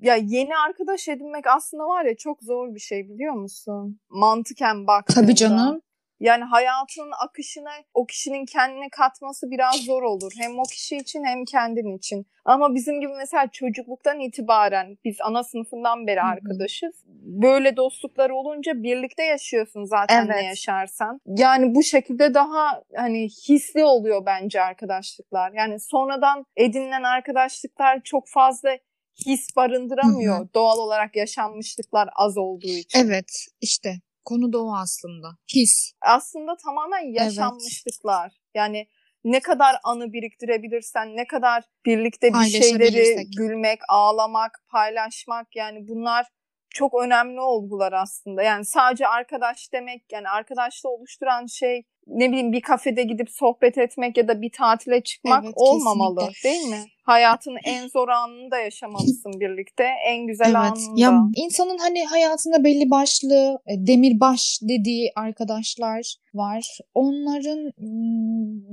[0.00, 4.00] ya yeni arkadaş edinmek aslında var ya çok zor bir şey biliyor musun?
[4.10, 5.20] Mantıken baktığında.
[5.20, 5.80] Tabii canım.
[6.20, 10.32] Yani hayatının akışına o kişinin kendine katması biraz zor olur.
[10.38, 12.26] Hem o kişi için hem kendin için.
[12.44, 17.04] Ama bizim gibi mesela çocukluktan itibaren biz ana sınıfından beri arkadaşız.
[17.42, 20.44] Böyle dostluklar olunca birlikte yaşıyorsun zaten ne Evet.
[20.44, 21.20] yaşarsan.
[21.26, 25.52] Yani bu şekilde daha hani hisli oluyor bence arkadaşlıklar.
[25.52, 28.78] Yani sonradan edinilen arkadaşlıklar çok fazla
[29.26, 30.40] his barındıramıyor.
[30.40, 32.98] Hı Doğal olarak yaşanmışlıklar az olduğu için.
[32.98, 33.94] Evet işte
[34.24, 35.28] konu da o aslında.
[35.54, 35.92] His.
[36.00, 38.32] aslında tamamen yaşanmışlıklar.
[38.54, 38.86] Yani
[39.24, 46.26] ne kadar anı biriktirebilirsen, ne kadar birlikte bir şeyleri gülmek, ağlamak, paylaşmak yani bunlar
[46.70, 48.42] çok önemli olgular aslında.
[48.42, 54.16] Yani sadece arkadaş demek yani arkadaşla oluşturan şey ne bileyim bir kafede gidip sohbet etmek
[54.16, 56.50] ya da bir tatile çıkmak Evet, olmamalı kesinlikle.
[56.50, 56.84] değil mi?
[57.04, 59.84] Hayatın en zor anını da yaşamalısın birlikte.
[60.06, 60.56] En güzel Evet.
[60.56, 61.20] anını Ya da.
[61.36, 66.78] insanın hani hayatında belli başlı e, demirbaş dediği arkadaşlar var.
[66.94, 67.72] Onların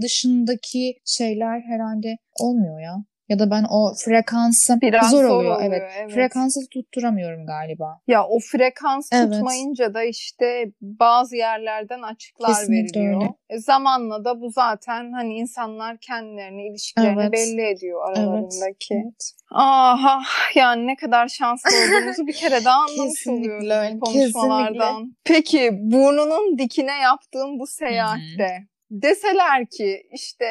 [0.02, 2.96] dışındaki şeyler herhalde olmuyor ya.
[3.32, 5.40] Ya da ben o frekansı Biraz zor oluyor.
[5.40, 5.92] oluyor, Evet.
[6.00, 6.12] evet.
[6.12, 8.00] Frekansı tutturamıyorum galiba.
[8.08, 9.34] Ya o frekans Evet.
[9.34, 13.22] tutmayınca da işte bazı yerlerden açıklar Kesinlikle veriliyor.
[13.22, 13.34] öyle.
[13.50, 17.34] E, zamanla da bu zaten hani insanlar kendilerini, ilişkilerini Evet.
[17.34, 18.94] belli ediyor aralarındaki.
[18.94, 19.32] Evet.
[19.52, 20.22] Aha
[20.56, 25.16] yani ne kadar şanslı olduğumuzu bir kere daha anlamış Kesinlikle bu konuşmalardan.
[25.26, 30.46] Peki burnunun dikine yaptığın bu seyahatte deseler ki işte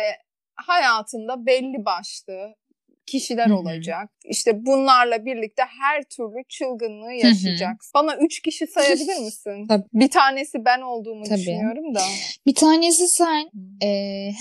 [0.66, 2.54] hayatında belli başlı
[3.10, 3.56] kişiler Hı hı.
[3.56, 4.10] olacak.
[4.24, 7.90] İşte bunlarla birlikte her türlü çılgınlığı yaşayacaksın.
[7.94, 9.66] Bana üç kişi sayabilir misin?
[9.68, 9.84] Tabii.
[9.92, 11.38] Bir tanesi ben olduğumu Tabii.
[11.38, 12.00] düşünüyorum da.
[12.46, 13.50] Bir tanesi sen
[13.82, 13.90] e,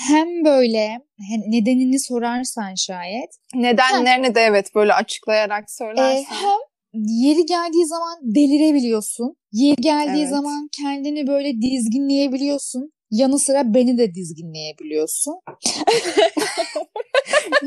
[0.07, 0.99] hem böyle
[1.47, 6.23] nedenini sorarsan şayet Nedenlerini de evet böyle açıklayarak e, söylersen.
[6.35, 6.59] hem
[6.93, 9.35] yeri geldiği zaman delirebiliyorsun.
[9.51, 10.29] Yeri geldiği Evet.
[10.29, 12.91] zaman kendini böyle dizginleyebiliyorsun.
[13.11, 15.33] Yanı sıra beni de dizginleyebiliyorsun.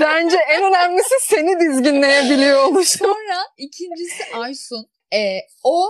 [0.01, 2.99] Bence en önemlisi seni dizginleyebiliyor oluşu.
[2.99, 4.87] Sonra ikincisi Aysun.
[5.15, 5.89] E, o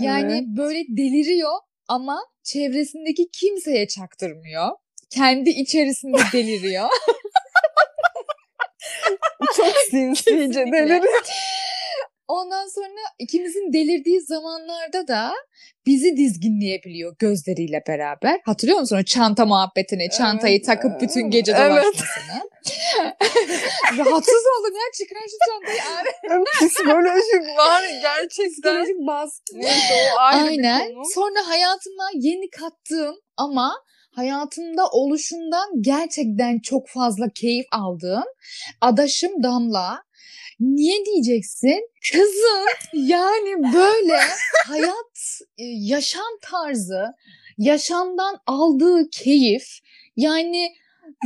[0.00, 0.42] yani Evet.
[0.46, 1.52] böyle deliriyor
[1.88, 4.70] ama çevresindeki kimseye çaktırmıyor.
[5.10, 6.88] Kendi içerisinde deliriyor.
[9.56, 11.24] çok sinsice deliriyor.
[12.28, 15.32] Ondan sonra ikimizin delirdiği zamanlarda da
[15.86, 18.40] bizi dizginleyebiliyor gözleriyle beraber.
[18.44, 20.10] Hatırlıyor musun o çanta muhabbetini?
[20.10, 21.70] Çantayı Evet, takıp bütün gece evet.
[21.70, 22.50] dolaşmasını.
[23.98, 26.44] Rahatsız oldum ya çıkar şu çantayı abi.
[26.68, 28.50] Psikolojik var gerçekten.
[28.50, 29.54] Psikolojik baskı.
[29.54, 30.88] Neyse o ayrı Aynen.
[30.88, 31.04] bir konu.
[31.14, 33.74] Sonra hayatıma yeni kattığım ama
[34.10, 38.24] hayatımda oluşundan gerçekten çok fazla keyif aldığım
[38.80, 40.04] adaşım Damla.
[40.60, 41.90] Niye diyeceksin?
[42.12, 44.18] Kızım yani böyle
[44.66, 47.04] hayat, e, yaşam tarzı,
[47.58, 49.78] yaşamdan aldığı keyif
[50.16, 50.72] yani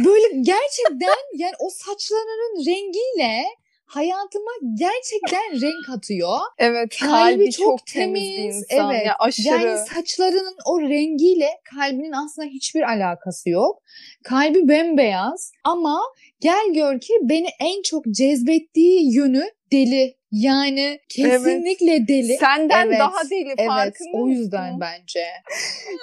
[0.05, 3.45] böyle gerçekten yani o saçlarının rengiyle
[3.89, 6.39] hayatıma gerçekten renk atıyor.
[6.59, 8.95] Evet Kalbi kalbi, çok çok, temiz, temiz, insan.
[8.95, 9.07] evet.
[9.07, 9.47] Ya aşırı.
[9.49, 13.83] Yani saçlarının o rengiyle kalbinin aslında hiçbir alakası yok.
[14.25, 16.01] Kalbi bembeyaz ama
[16.41, 20.19] gel gör ki beni en çok cezbettiği yönü deli.
[20.33, 22.37] Yani kesinlikle deli.
[22.37, 24.81] Senden Evet, daha deli Evet farkında o yüzden mısın?
[24.81, 25.25] bence.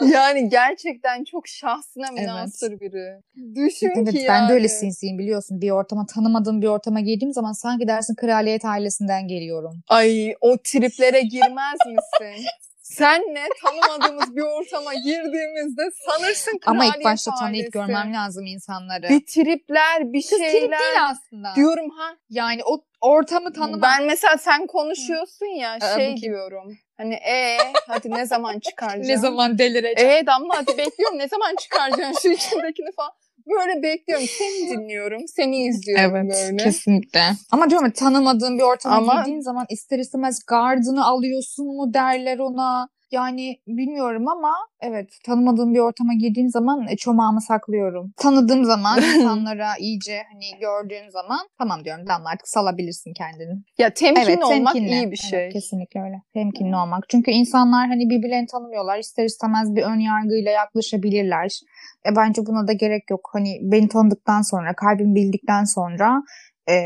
[0.13, 3.21] Yani gerçekten çok şahsına münasır biri.
[3.55, 4.49] Düşün Evet ki ben yani.
[4.49, 5.61] de öyle sinsiyim biliyorsun.
[5.61, 9.73] Bir ortama tanımadığım bir ortama girdiğim zaman sanki dersin kraliyet ailesinden geliyorum.
[9.87, 12.45] Ay o triplere girmez misin?
[12.85, 19.09] Senle tanımadığımız bir ortama girdiğimizde sanırsın Ama kraliyet ilk başta tanıyıp görmem lazım insanları.
[19.09, 20.79] Bir tripler, bir Kız trip şeyler.
[20.79, 21.55] değil aslında.
[21.55, 22.15] Diyorum ha.
[22.29, 23.81] Yani o ortamı tanımak.
[23.81, 26.21] Ben mesela sen konuşuyorsun ya Ee, şey kim?
[26.21, 26.77] diyorum.
[26.97, 29.11] Hani e hadi ne zaman çıkaracaksın?
[29.13, 30.11] ne zaman delireceğim.
[30.11, 33.11] E Damla hadi bekliyorum ne zaman çıkaracaksın şu içindekini falan.
[33.49, 34.25] Böyle bekliyorum.
[34.37, 35.27] Seni dinliyorum.
[35.27, 36.57] Seni izliyorum böyle.
[36.57, 37.21] kesinlikle.
[37.51, 42.89] Ama diyorum tanımadığın bir ortama Ama- girdiğin zaman ister istemez gardını alıyorsun mu derler ona.
[43.11, 48.13] Yani bilmiyorum ama evet tanımadığım bir ortama girdiğim zaman e, çomağımı saklıyorum.
[48.17, 53.63] Tanıdığım zaman insanlara iyice hani gördüğüm zaman tamam diyorum Damla artık salabilirsin kendini.
[53.77, 54.93] Ya temkinli evet, olmak temkinli.
[54.93, 55.43] iyi bir şey.
[55.43, 56.21] Evet, kesinlikle öyle.
[56.33, 57.09] Temkinli olmak.
[57.09, 58.99] Çünkü insanlar hani birbirlerini tanımıyorlar.
[58.99, 61.59] İster istemez bir ön yargıyla yaklaşabilirler.
[62.05, 63.29] E bence buna da gerek yok.
[63.33, 66.23] Hani beni tanıdıktan sonra, kalbimi bildikten sonra
[66.69, 66.77] e,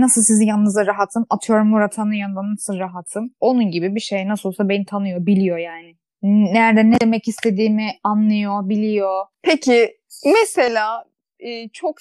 [0.00, 3.30] nasıl sizin yanınıza rahatım, atıyorum Murat'ın yanında nasıl rahatım.
[3.40, 4.28] Onun gibi bir şey.
[4.28, 5.96] Nasıl olsa beni tanıyor, biliyor yani.
[6.22, 9.24] Nerede ne demek istediğimi anlıyor, biliyor.
[9.42, 11.04] Peki mesela
[11.38, 12.00] e, çok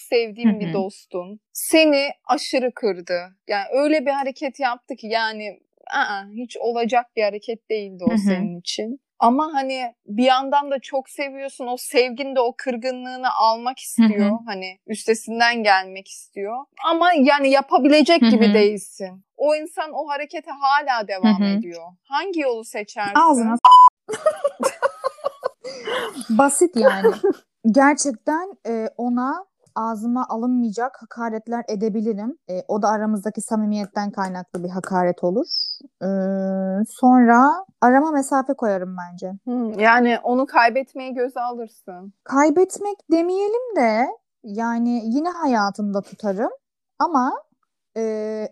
[0.55, 0.59] hı.
[0.59, 3.19] bir dostun seni aşırı kırdı.
[3.47, 5.59] Yani öyle bir hareket yaptı ki yani
[5.93, 8.99] aa, hiç olacak bir hareket değildi o senin için.
[9.25, 11.67] Ama hani bir yandan da çok seviyorsun.
[11.67, 14.31] O sevgin de o kırgınlığını almak istiyor.
[14.31, 16.65] Hı Hani üstesinden gelmek istiyor.
[16.85, 18.53] Ama yani yapabilecek Hı gibi hı.
[18.53, 19.25] değilsin.
[19.38, 21.47] O insan o harekete hala devam Hı hı.
[21.47, 21.83] ediyor.
[22.03, 23.13] Hangi yolu seçersin?
[23.15, 23.55] Ağzına
[26.29, 27.11] Basit yani.
[27.71, 32.38] Gerçekten e, ona ağzıma alınmayacak hakaretler edebilirim.
[32.49, 35.47] E, o da aramızdaki samimiyetten kaynaklı bir hakaret olur.
[36.01, 36.09] E,
[36.89, 39.31] sonra arama mesafe koyarım bence.
[39.81, 42.13] Yani onu kaybetmeyi göze alırsın.
[42.23, 44.07] Kaybetmek demeyelim de
[44.43, 46.51] yani yine hayatımda tutarım
[46.99, 47.33] ama
[47.97, 48.01] e,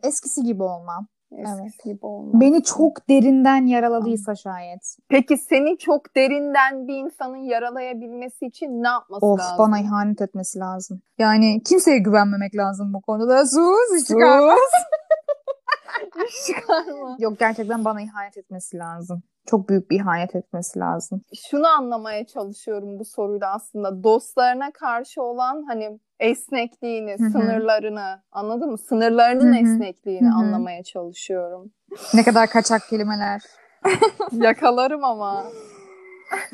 [0.04, 1.08] eskisi gibi olmam.
[1.38, 1.84] Eskisi Evet.
[1.84, 2.42] gibi olmaz.
[2.42, 4.98] Beni çok derinden yaraladıysa şayet.
[5.10, 9.58] Peki seni çok derinden bir insanın yaralayabilmesi için ne yapması Of lazım?
[9.58, 11.02] bana ihanet etmesi lazım.
[11.18, 13.46] Yani kimseye güvenmemek lazım bu konuda.
[13.46, 14.60] Sus hiç çıkarmaz.
[16.48, 17.16] Çıkarma.
[17.20, 19.24] Yok gerçekten bana ihanet etmesi lazım.
[19.46, 21.22] Çok büyük bir ihanet etmesi lazım.
[21.50, 24.04] Şunu anlamaya çalışıyorum bu soruyla aslında.
[24.04, 27.30] Dostlarına karşı olan hani esnekliğini, Hı hı.
[27.32, 28.78] sınırlarını anladın mı?
[28.78, 29.60] Sınırlarının Hı hı.
[29.62, 30.38] esnekliğini Hı hı.
[30.38, 31.72] anlamaya çalışıyorum.
[32.14, 33.42] Ne kadar kaçak kelimeler.
[34.32, 35.46] Yakalarım ama.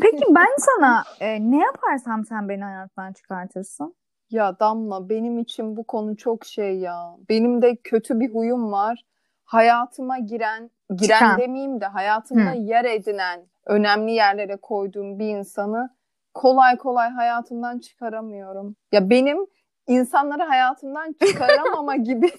[0.01, 3.95] Peki ben sana e, ne yaparsam sen beni hayattan çıkartırsın?
[4.29, 7.15] Ya Damla benim için bu konu çok şey ya.
[7.29, 9.03] Benim de kötü bir huyum var.
[9.49, 11.37] Hayatıma giren, giren Çıkan.
[11.37, 12.55] demeyeyim de hayatımda Hı.
[12.55, 15.89] yer edinen, önemli yerlere koyduğum bir insanı
[16.33, 18.75] kolay kolay hayatımdan çıkaramıyorum.
[18.91, 19.37] Ya benim
[19.87, 22.31] insanları hayatımdan çıkaramama gibi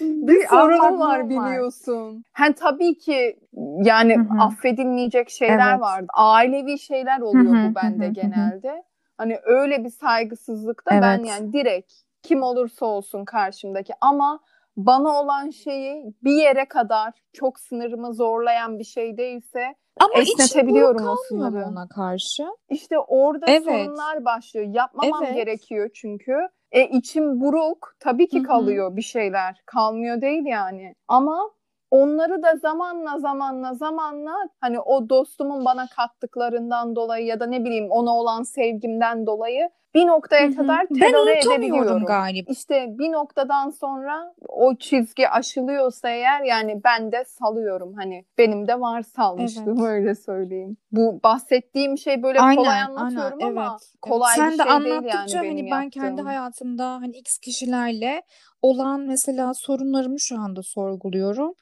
[0.00, 2.24] bir sorunum var biliyorsun.
[2.32, 3.38] Hem tabii ki
[3.82, 4.40] yani Hı hı.
[4.40, 5.80] affedilmeyecek şeyler Evet.
[5.80, 6.06] vardı.
[6.14, 8.12] Ailevi şeyler oluyor Hı hı, bu bende hı hı, hı hı.
[8.12, 8.82] genelde.
[9.18, 11.28] Hani öyle bir saygısızlıkta ben Evet.
[11.28, 14.40] yani direkt kim olursa olsun karşımdaki ama
[14.76, 21.16] bana olan şeyi bir yere kadar çok sınırımı zorlayan bir şey değilse Ama Esnetebiliyorum o
[21.28, 21.64] sınırı.
[21.66, 22.44] ona karşı?
[22.70, 23.64] işte orada Evet.
[23.64, 24.66] sorunlar başlıyor.
[24.74, 25.34] Yapmamam Evet.
[25.34, 26.36] gerekiyor çünkü.
[26.72, 28.46] E içim buruk tabii ki Hı hı.
[28.46, 29.62] kalıyor bir şeyler.
[29.66, 30.94] Kalmıyor değil yani.
[31.08, 31.50] Ama
[31.90, 37.90] onları da zamanla zamanla zamanla hani o dostumun bana kattıklarından dolayı ya da ne bileyim
[37.90, 40.56] ona olan sevgimden dolayı bir noktaya Hı hı.
[40.56, 42.04] kadar teröre edebiliyorum.
[42.04, 42.52] galiba.
[42.52, 47.94] İşte bir noktadan sonra o çizgi aşılıyorsa eğer yani ben de salıyorum.
[47.94, 50.76] Hani benim de var salmışlığım öyle söyleyeyim.
[50.92, 53.92] Bu bahsettiğim şey böyle Aynen, kolay aynen, anlatıyorum ama evet.
[54.02, 58.22] kolay Sen bir de şey değil yani benim hani ben kendi hayatımda hani X kişilerle
[58.62, 61.54] olan mesela sorunlarımı şu anda sorguluyorum.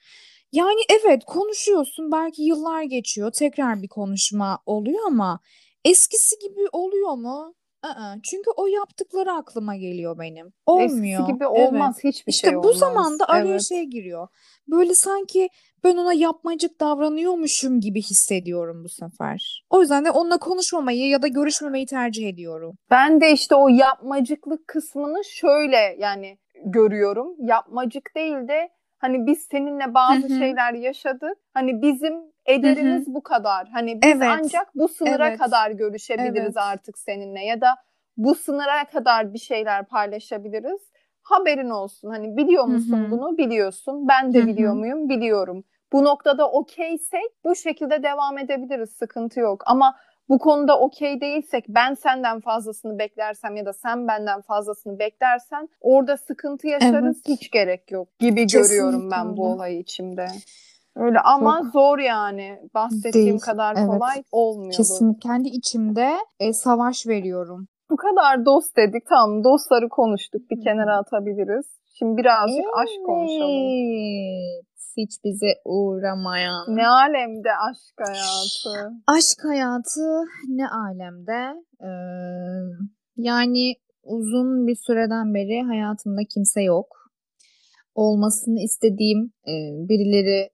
[0.53, 5.41] Yani evet konuşuyorsun belki yıllar geçiyor tekrar bir konuşma oluyor ama
[5.85, 7.55] eskisi gibi oluyor mu?
[7.83, 10.53] Aa, çünkü o yaptıkları aklıma geliyor benim.
[10.67, 11.21] Olmuyor.
[11.21, 11.59] Eskisi gibi Evet.
[11.69, 12.77] olmaz hiçbir İşte şey bu olmaz.
[12.79, 13.69] zamanda araya Evet.
[13.69, 14.29] şey giriyor.
[14.69, 15.49] Böyle sanki
[15.85, 19.65] ben ona yapmacık davranıyormuşum gibi hissediyorum bu sefer.
[19.71, 22.75] O yüzden de onunla konuşmamayı ya da görüşmemeyi tercih ediyorum.
[22.91, 27.35] Ben de işte o yapmacıklık kısmını şöyle yani görüyorum.
[27.39, 28.69] Yapmacık değil de
[29.01, 30.39] hani biz seninle bazı Hı hı.
[30.39, 31.39] şeyler yaşadık.
[31.55, 32.15] Hani bizim
[32.47, 33.69] ederimiz bu kadar.
[33.69, 34.29] Hani biz Evet.
[34.31, 35.39] ancak bu sınıra Evet.
[35.39, 36.57] kadar görüşebiliriz Evet.
[36.57, 37.77] artık seninle ya da
[38.17, 40.81] bu sınıra kadar bir şeyler paylaşabiliriz.
[41.23, 42.11] Haberin olsun.
[42.11, 43.11] Hani biliyor musun hı.
[43.11, 43.39] bunu?
[43.39, 44.09] Biliyorsun.
[44.09, 45.09] Ben de Hı biliyor muyum?
[45.09, 45.65] Biliyorum.
[45.93, 48.91] Bu noktada okeysek bu şekilde devam edebiliriz.
[48.91, 49.63] Sıkıntı yok.
[49.67, 49.97] Ama
[50.31, 56.17] bu konuda okey değilsek ben senden fazlasını beklersem ya da sen benden fazlasını beklersen orada
[56.17, 57.39] sıkıntı yaşarız Evet.
[57.39, 60.27] hiç gerek yok gibi görüyorum ben bu Kesinlikle olayı içimde.
[60.97, 62.61] Öyle ama Çok zor yani.
[62.75, 63.41] Bahsettiğim değil.
[63.41, 63.87] kadar Evet.
[63.87, 64.77] kolay olmuyor bu.
[64.77, 67.69] Kesin kendi içimde e, savaş veriyorum.
[67.91, 69.07] Bu kadar dost dedik.
[69.09, 70.43] Tamam dostları konuştuk.
[70.51, 71.67] Bir kenara atabiliriz.
[71.99, 73.51] Şimdi birazcık aşk konuşalım.
[74.97, 76.77] Hiç bize uğramayan.
[76.77, 78.93] Ne alemde aşk hayatı.
[79.07, 81.55] Aşk hayatı ne alemde?
[81.81, 81.91] Ee,
[83.17, 86.97] yani uzun bir süreden beri hayatımda kimse yok.
[87.95, 89.55] Olmasını istediğim e,
[89.89, 90.51] birileri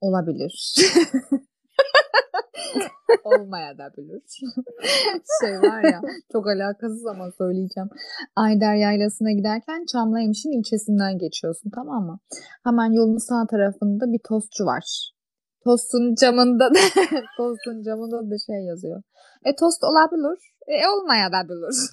[0.00, 0.74] olabilir.
[3.24, 4.22] Olmayabilir.
[5.40, 6.00] şey var ya
[6.32, 7.88] çok alakasız ama söyleyeceğim.
[8.36, 12.18] Ayder Yaylası'na giderken Çamlıhemşin ilçesinden geçiyorsun tamam mı?
[12.64, 15.12] Hemen yolun sağ tarafında bir tostçu var.
[15.64, 16.78] Tostun camında da
[17.36, 19.02] tostun camında da şey yazıyor.
[19.44, 20.38] E tost olabilir.
[20.66, 21.76] E olmayabilir.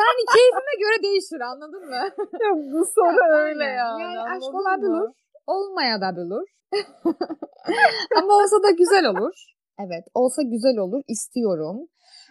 [0.00, 2.02] yani keyfime göre değişir anladın mı?
[2.42, 3.76] Ya bu soru öyle Aynen.
[3.76, 4.02] yani.
[4.02, 5.14] Yani aşk anladın
[5.46, 6.22] olabilir.
[6.26, 6.42] mı?
[6.42, 6.46] Olmayabilir.
[8.22, 9.34] Ama olsa da güzel olur.
[9.80, 11.76] Evet, olsa güzel olur istiyorum.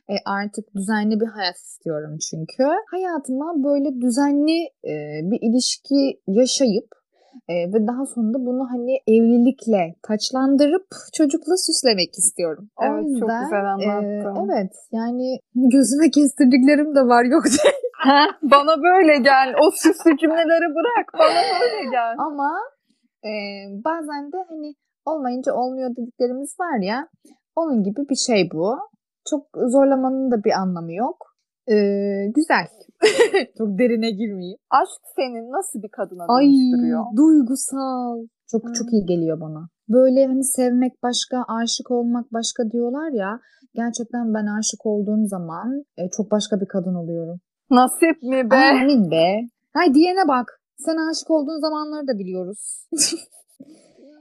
[0.10, 2.64] E, artık düzenli bir hayat istiyorum çünkü.
[2.92, 4.60] Hayatıma böyle düzenli
[4.92, 4.94] e,
[5.32, 6.88] bir ilişki yaşayıp
[7.50, 12.70] e, ve daha sonunda bunu hani evlilikle taçlandırıp çocukla süslemek istiyorum.
[12.82, 14.50] O Evet, çok yüzden, güzel e, anlattın.
[14.54, 17.76] evet yani gözüme kestirdiklerim de var yok değil.
[18.42, 19.54] Bana böyle gel.
[19.64, 21.08] O süslü cümleleri bırak.
[21.14, 22.16] Bana böyle gel.
[22.18, 22.50] Ama
[23.26, 23.32] e,
[23.86, 24.74] bazen de hani
[25.06, 27.08] olmayınca olmuyor dediklerimiz var ya
[27.56, 28.78] onun gibi bir şey bu.
[29.30, 31.18] Çok zorlamanın da bir anlamı yok.
[31.68, 31.76] E,
[32.36, 32.68] güzel.
[33.58, 34.58] çok derine girmeyeyim.
[34.70, 37.04] Aşk seni nasıl bir kadına Ay dönüştürüyor?
[37.18, 38.18] duygusal.
[38.52, 38.74] Çok Hı.
[38.74, 39.70] çok iyi geliyor bana.
[39.90, 43.40] Böyle hani sevmek başka, aşık olmak başka diyorlar ya.
[43.76, 47.40] Gerçekten ben aşık olduğum zaman e, çok başka bir kadın oluyorum.
[47.72, 48.56] Nasip mi be?
[48.56, 49.40] Amin be.
[49.74, 50.59] Hay diyene bak.
[50.86, 52.86] Sen aşık olduğun zamanları da biliyoruz.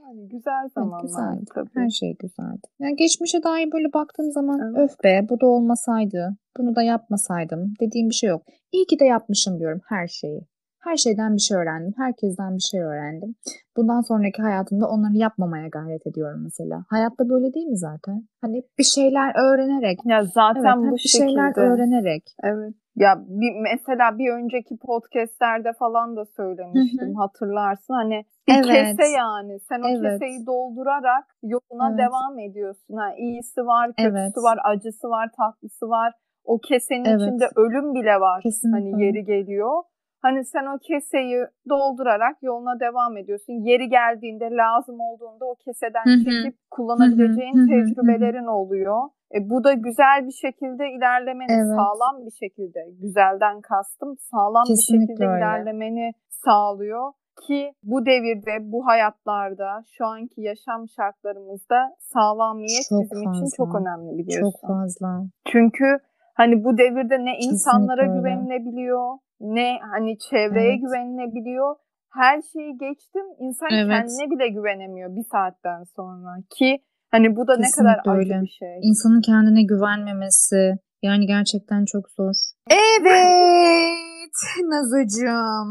[0.09, 1.45] yani güzel zamanlar evet, güzeldi.
[1.55, 1.83] tabii.
[1.83, 2.67] Her şey güzeldi.
[2.79, 4.89] Yani geçmişe dair böyle baktığım zaman evet.
[4.89, 8.43] öf be bu da olmasaydı, bunu da yapmasaydım dediğim bir şey yok.
[8.71, 10.41] İyi ki de yapmışım diyorum her şeyi.
[10.83, 11.93] Her şeyden bir şey öğrendim.
[11.97, 13.35] Herkesten bir şey öğrendim.
[13.77, 16.85] Bundan sonraki hayatımda onları yapmamaya gayret ediyorum mesela.
[16.89, 18.27] Hayatta böyle değil mi zaten?
[18.41, 19.99] Hani bir şeyler öğrenerek.
[20.05, 21.29] Ya zaten evet, bu bir şekilde.
[21.29, 22.23] şeyler öğrenerek.
[22.43, 22.73] Evet.
[22.95, 27.21] Ya bir, mesela bir önceki podcastlerde falan da söylemiştim Hı-hı.
[27.21, 27.93] hatırlarsın.
[27.93, 28.65] Hani bir evet.
[28.65, 29.59] kese yani.
[29.59, 30.19] Sen o evet.
[30.19, 31.99] keseyi doldurarak yoluna evet.
[31.99, 32.95] devam ediyorsun.
[32.97, 34.37] Ha, iyisi var, kötüsü evet.
[34.37, 36.13] var, acısı var, tatlısı var.
[36.43, 37.21] O kesenin evet.
[37.21, 38.41] içinde ölüm bile var.
[38.41, 38.91] Kesinlikle.
[38.91, 39.83] Hani yeri geliyor.
[40.21, 43.53] Hani sen o keseyi doldurarak yoluna devam ediyorsun.
[43.53, 49.09] Yeri geldiğinde, lazım olduğunda o keseden çekip kullanabileceğin tecrübelerin oluyor.
[49.35, 51.75] E, bu da güzel bir şekilde ilerlemeni, evet.
[51.77, 55.37] sağlam bir şekilde, güzelden kastım, sağlam Kesinlikle bir şekilde öyle.
[55.37, 57.11] ilerlemeni sağlıyor
[57.47, 63.39] ki bu devirde, bu hayatlarda, şu anki yaşam şartlarımızda sağlamiyet çok bizim fazla.
[63.39, 64.51] için çok önemli biliyorsun.
[64.51, 65.23] Çok fazla.
[65.47, 65.97] Çünkü
[66.33, 70.81] hani bu devirde ne insanlara Kesinlikle güvenilebiliyor, ne hani çevreye evet.
[70.81, 71.75] güvenilebiliyor.
[72.13, 73.25] Her şeyi geçtim.
[73.39, 73.91] İnsan evet.
[73.91, 76.77] kendine bile güvenemiyor bir saatten sonra ki
[77.11, 78.35] hani bu da Kesinlikle ne kadar öyle.
[78.35, 78.79] acı bir şey.
[78.81, 80.61] İnsanın kendine güvenmemesi
[81.01, 82.35] yani gerçekten çok zor.
[82.69, 84.35] Evet
[84.71, 85.69] Nazucuğum.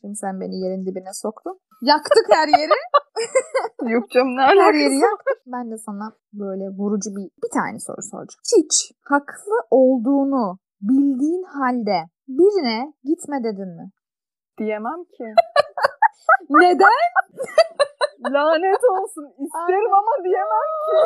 [0.00, 1.58] Şimdi sen beni yerin dibine soktun.
[1.82, 2.78] Yaktık her yeri.
[3.94, 4.62] Yok canım ne alakası?
[4.62, 5.38] Her yeri yaktık.
[5.46, 8.42] Ben de sana böyle vurucu bir, bir tane soru soracağım.
[8.56, 13.90] Hiç haklı olduğunu bildiğin halde birine gitme dedin mi?
[14.58, 15.24] Diyemem ki.
[16.50, 17.00] Neden?
[18.32, 19.26] Lanet olsun.
[19.38, 19.98] İsterim Aynen.
[19.98, 20.96] ama diyemem ki.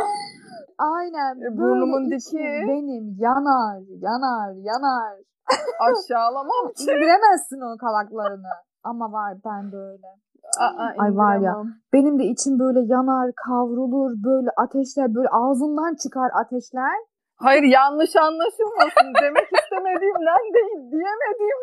[0.78, 1.34] Aynen.
[1.46, 2.44] E, burnumun diki.
[2.68, 5.14] Benim yanar, yanar, yanar.
[5.80, 6.82] Aşağılamam ki.
[6.82, 8.52] İndiremezsin o kalaklarını.
[8.84, 10.06] Ama var ben böyle.
[10.60, 11.54] Aa, Ay var ya
[11.92, 16.96] benim de içim böyle yanar kavrulur böyle ateşler böyle ağzından çıkar ateşler
[17.36, 19.08] Hayır yanlış anlaşılmasın.
[19.22, 20.90] Demek istemediğimden değil.
[20.92, 21.60] Diyemediğim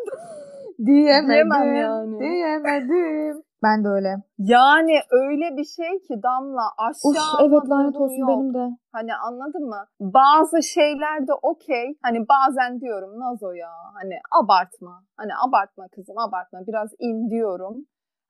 [0.85, 1.29] Diyemedim.
[1.29, 2.19] Diyemem yani.
[2.19, 3.43] Diyemedim.
[3.63, 4.15] Ben de öyle.
[4.37, 8.29] Yani öyle bir şey ki Damla aşağı Uf, evet lanet olsun yok.
[8.29, 8.77] benim de.
[8.91, 9.85] Hani anladın mı?
[9.99, 11.97] Bazı şeylerde okey.
[12.03, 15.03] Hani bazen diyorum Nazo ya hani abartma.
[15.17, 17.75] Hani abartma kızım abartma biraz in diyorum.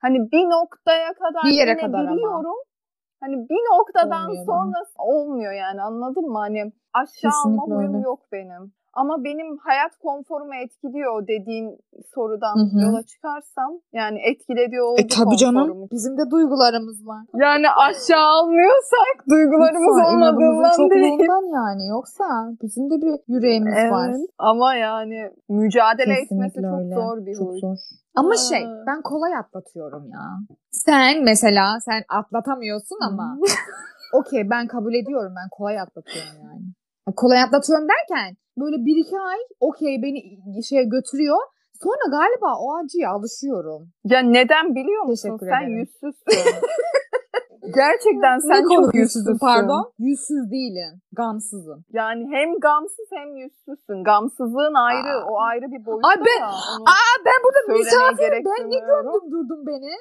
[0.02, 2.56] Hani bir noktaya kadar bir yere kadar biliyorum.
[3.22, 6.38] Hani bir noktadan olmuyor sonra olmuyor yani anladın mı?
[6.38, 8.04] Hani aşağı Kesinlikle alma huyum öyle.
[8.04, 8.72] yok benim.
[8.94, 11.78] Ama benim hayat konforumu etkiliyor dediğin
[12.14, 12.82] sorudan Hı-hı.
[12.84, 15.88] yola çıkarsam yani etkilediği oldu e, tabii canım.
[15.92, 17.22] Bizim de duygularımız var.
[17.34, 21.52] Yani aşağı almıyorsak duygularımız Lütfen, olmadığından değil.
[21.54, 22.24] yani yoksa
[22.62, 23.92] bizim de bir yüreğimiz evet.
[23.92, 24.10] var.
[24.38, 26.94] Ama yani mücadele Kesinlikle etmesi öyle.
[26.94, 27.58] çok zor bir çok huy.
[27.60, 27.76] Zor.
[28.16, 30.24] Ama şey ben kolay atlatıyorum ya.
[30.70, 33.36] Sen mesela sen atlatamıyorsun ama
[34.12, 36.62] okey ben kabul ediyorum ben kolay atlatıyorum yani.
[37.16, 40.18] Kolay atlatıyorum derken böyle bir iki ay okey beni
[40.64, 41.38] şeye götürüyor.
[41.82, 43.88] Sonra galiba o acıya alışıyorum.
[44.04, 45.28] Ya neden biliyor musun?
[45.28, 45.78] Teşekkür Sen ederim.
[45.78, 46.54] yüzsüzsün.
[47.62, 49.38] Gerçekten sen ne çok yüzsüzsün.
[49.38, 49.92] Pardon.
[49.98, 50.92] Yüzsüz değilim.
[51.12, 51.84] Gamsızım.
[51.92, 54.04] Yani hem gamsız hem yüzsüzsün.
[54.04, 55.14] Gamsızlığın ayrı.
[55.18, 55.26] Aa.
[55.30, 56.04] O ayrı bir boyut.
[56.04, 56.42] Ay ben,
[56.94, 58.44] aa, ben burada misafirim.
[58.44, 59.92] Ben ne gördüm durdum beni.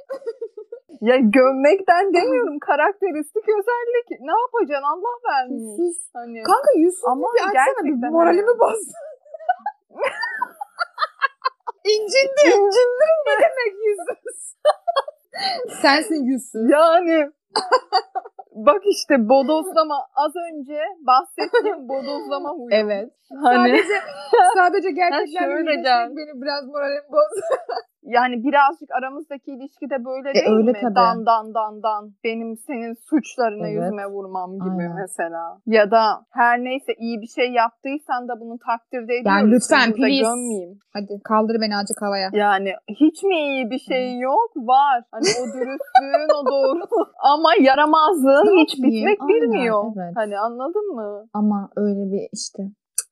[1.09, 2.59] ya gömmekten demiyorum.
[2.59, 4.07] Karakteristik özellik.
[4.30, 4.88] Ne yapacaksın?
[4.93, 5.62] Allah vermiş.
[5.62, 5.97] Yüzsüz.
[6.14, 6.43] Hani...
[6.43, 8.93] Kanka yüzsüz Ama bir açsana bir moralimi bozdu.
[11.93, 12.47] İncindim.
[12.47, 14.55] İncindim ne demek yüzsüz?
[15.82, 16.70] Sensin yüzsüz.
[16.70, 17.32] Yani
[18.56, 22.70] Bak işte bodozlama az önce bahsettiğim bodozlama huyu.
[22.72, 23.10] Evet.
[23.43, 23.93] Hani sadece
[24.56, 27.41] sadece gerçekten benim biraz moralim boz.
[28.18, 30.78] Yani birazcık aramızdaki ilişki de böyle e, değil öyle mi?
[30.82, 30.95] Tabii.
[30.95, 32.03] Dan dan dan dan.
[32.24, 33.82] Benim senin suçlarına evet.
[33.82, 34.95] yüzüme vurmam gibi Aynen.
[35.01, 35.43] mesela.
[35.66, 39.41] Ya da her neyse iyi bir şey yaptıysan da bunu takdirde ediyoruz.
[39.41, 40.24] Yani lütfen please.
[40.30, 40.80] Gömmeyeyim.
[40.93, 42.30] Hadi kaldır beni azıcık havaya.
[42.34, 44.51] Yani hiç mi iyi bir şey yok?
[44.55, 45.03] Var.
[45.12, 46.84] Hani o dürüstlüğün o doğru.
[47.34, 49.84] Ama yaramazlığın hiç bitmek Aynen, bilmiyor.
[49.97, 50.14] Evet.
[50.16, 51.26] Hani anladın mı?
[51.34, 52.64] Ama öyle bir işte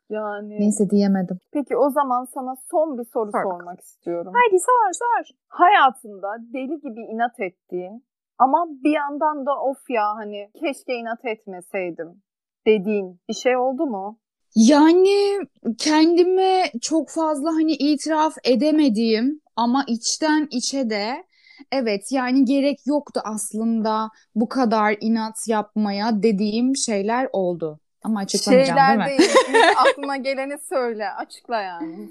[0.10, 0.60] yani.
[0.60, 1.40] Neyse diyemedim.
[1.52, 3.44] Peki o zaman sana son bir soru Sor.
[3.44, 4.34] sormak istiyorum.
[4.36, 5.36] Haydi sor sor.
[5.48, 8.06] Hayatında deli gibi inat ettiğin
[8.38, 12.22] ama bir yandan da of ya hani keşke inat etmeseydim
[12.68, 14.20] dediğin bir şey oldu mu?
[14.56, 15.40] Yani
[15.78, 21.24] kendime çok fazla hani itiraf edemediğim ama içten içe de
[21.72, 27.80] evet yani gerek yoktu aslında bu kadar inat yapmaya dediğim şeyler oldu.
[28.04, 29.28] Ama açıklamayacağım Şeyler değil mi?
[29.54, 29.64] değil.
[29.90, 31.10] aklıma geleni söyle.
[31.12, 32.10] Açıkla yani.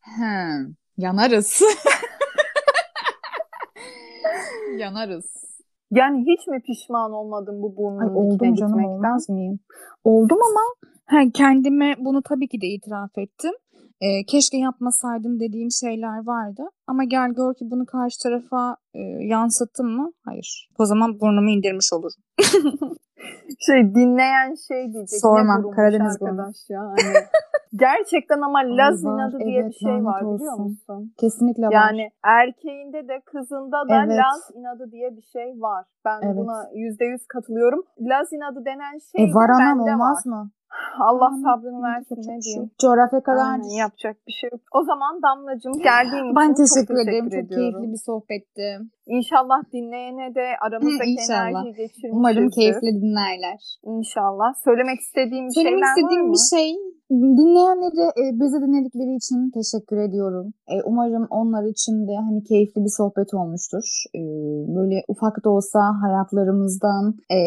[0.00, 0.52] He,
[0.98, 1.62] yanarız.
[4.78, 5.24] Yanarız.
[5.90, 8.84] Yani hiç mi pişman olmadın bu burnun Ay, oldum canım gitmekten?
[8.84, 9.60] olmaz mıyım?
[10.04, 10.60] Oldum ama
[11.06, 13.52] he, kendime bunu tabii ki de itiraf ettim.
[14.00, 16.62] Ee, keşke yapmasaydım dediğim şeyler vardı.
[16.86, 19.00] Ama gel gör ki bunu karşı tarafa e,
[19.34, 20.12] yansıttım mı?
[20.24, 20.68] Hayır.
[20.78, 22.22] O zaman burnumu indirmiş olurum.
[23.66, 25.20] Şey dinleyen şey diyecek.
[25.20, 26.80] Sorma, Karadeniz arkadaş ya.
[26.80, 27.14] Hani
[27.76, 30.64] gerçekten ama Laz inadı diye bir şey var biliyor olsun.
[30.66, 31.14] musun?
[31.20, 31.72] Kesinlikle var.
[31.72, 34.18] Yani erkeğinde de kızında da Evet.
[34.18, 35.84] Laz inadı diye bir şey var.
[36.04, 36.36] Ben Evet.
[36.36, 37.82] buna yüzde yüz katılıyorum.
[38.00, 40.30] Laz inadı denen şey e, var anam olmaz var.
[40.32, 40.50] mı?
[41.08, 42.70] Allah sabrını versin ne şey diyeyim.
[42.82, 43.46] Coğrafya kadar.
[43.52, 44.60] Aynen, yapacak bir şey yok.
[44.78, 47.24] O zaman Damlacığım geldiğin için Ben çok teşekkür teşekkür ederim.
[47.30, 47.56] Çok ediyorum.
[47.56, 48.66] keyifli bir sohbetti.
[49.16, 52.16] İnşallah dinleyene de aramızdaki enerjiyi geçirmişizdir.
[52.16, 53.60] Umarım keyifli dinlerler.
[53.94, 54.48] İnşallah.
[54.66, 56.34] Söylemek istediğim bir Söylemek şeyler istediğim var mı?
[56.34, 56.68] bir şey
[57.10, 60.52] dinleyenlere e, bizi dinledikleri için teşekkür ediyorum.
[60.68, 63.84] E, umarım onlar için de hani keyifli bir sohbet olmuştur.
[64.14, 64.22] E,
[64.76, 67.40] böyle ufak da olsa hayatlarımızdan e,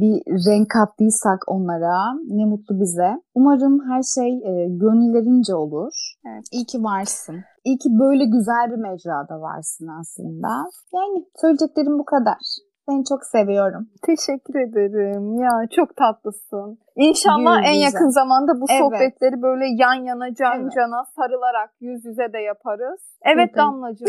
[0.00, 0.14] bir
[0.46, 1.96] renk kattıysak onlara
[2.28, 3.10] ne mutlu bize.
[3.34, 5.92] Umarım her şey e, gönüllerince olur.
[6.26, 6.44] Evet.
[6.52, 7.36] İyi ki varsın.
[7.64, 10.48] İyi ki böyle güzel bir mecrada varsın aslında.
[10.94, 12.69] Yani söyleyeceklerim bu kadar.
[12.90, 13.88] Seni çok seviyorum.
[14.06, 15.24] Teşekkür ederim.
[15.44, 16.78] Ya çok tatlısın.
[16.96, 17.84] İnşallah Yüz en yüze.
[17.84, 18.80] yakın zamanda bu Evet.
[18.80, 20.72] sohbetleri böyle yan yana can Evet.
[20.76, 23.00] cana sarılarak yüz yüze de yaparız.
[23.34, 23.56] Evet.
[23.56, 24.08] Damlacığım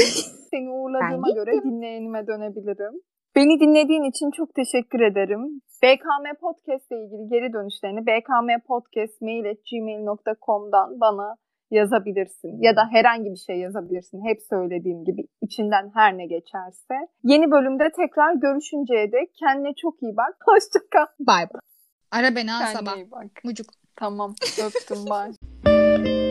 [0.51, 2.93] seni uğurladığıma göre dinleyenime dönebilirim.
[3.35, 5.61] Beni dinlediğin için çok teşekkür ederim.
[5.83, 11.35] BKM Podcast ile ilgili geri dönüşlerini bkmpodcast.mail.gmail.com'dan bana
[11.71, 12.61] yazabilirsin.
[12.61, 14.25] Ya da herhangi bir şey yazabilirsin.
[14.25, 16.95] Hep söylediğim gibi içinden her ne geçerse.
[17.23, 20.35] Yeni bölümde tekrar görüşünceye dek kendine çok iyi bak.
[20.45, 21.05] Hoşça kal.
[21.19, 21.61] Bye bye.
[22.11, 22.97] Ara beni ha sabah.
[23.43, 23.67] Mucuk.
[23.95, 24.35] Tamam.
[24.65, 24.97] Öptüm.
[25.05, 26.21] Bye.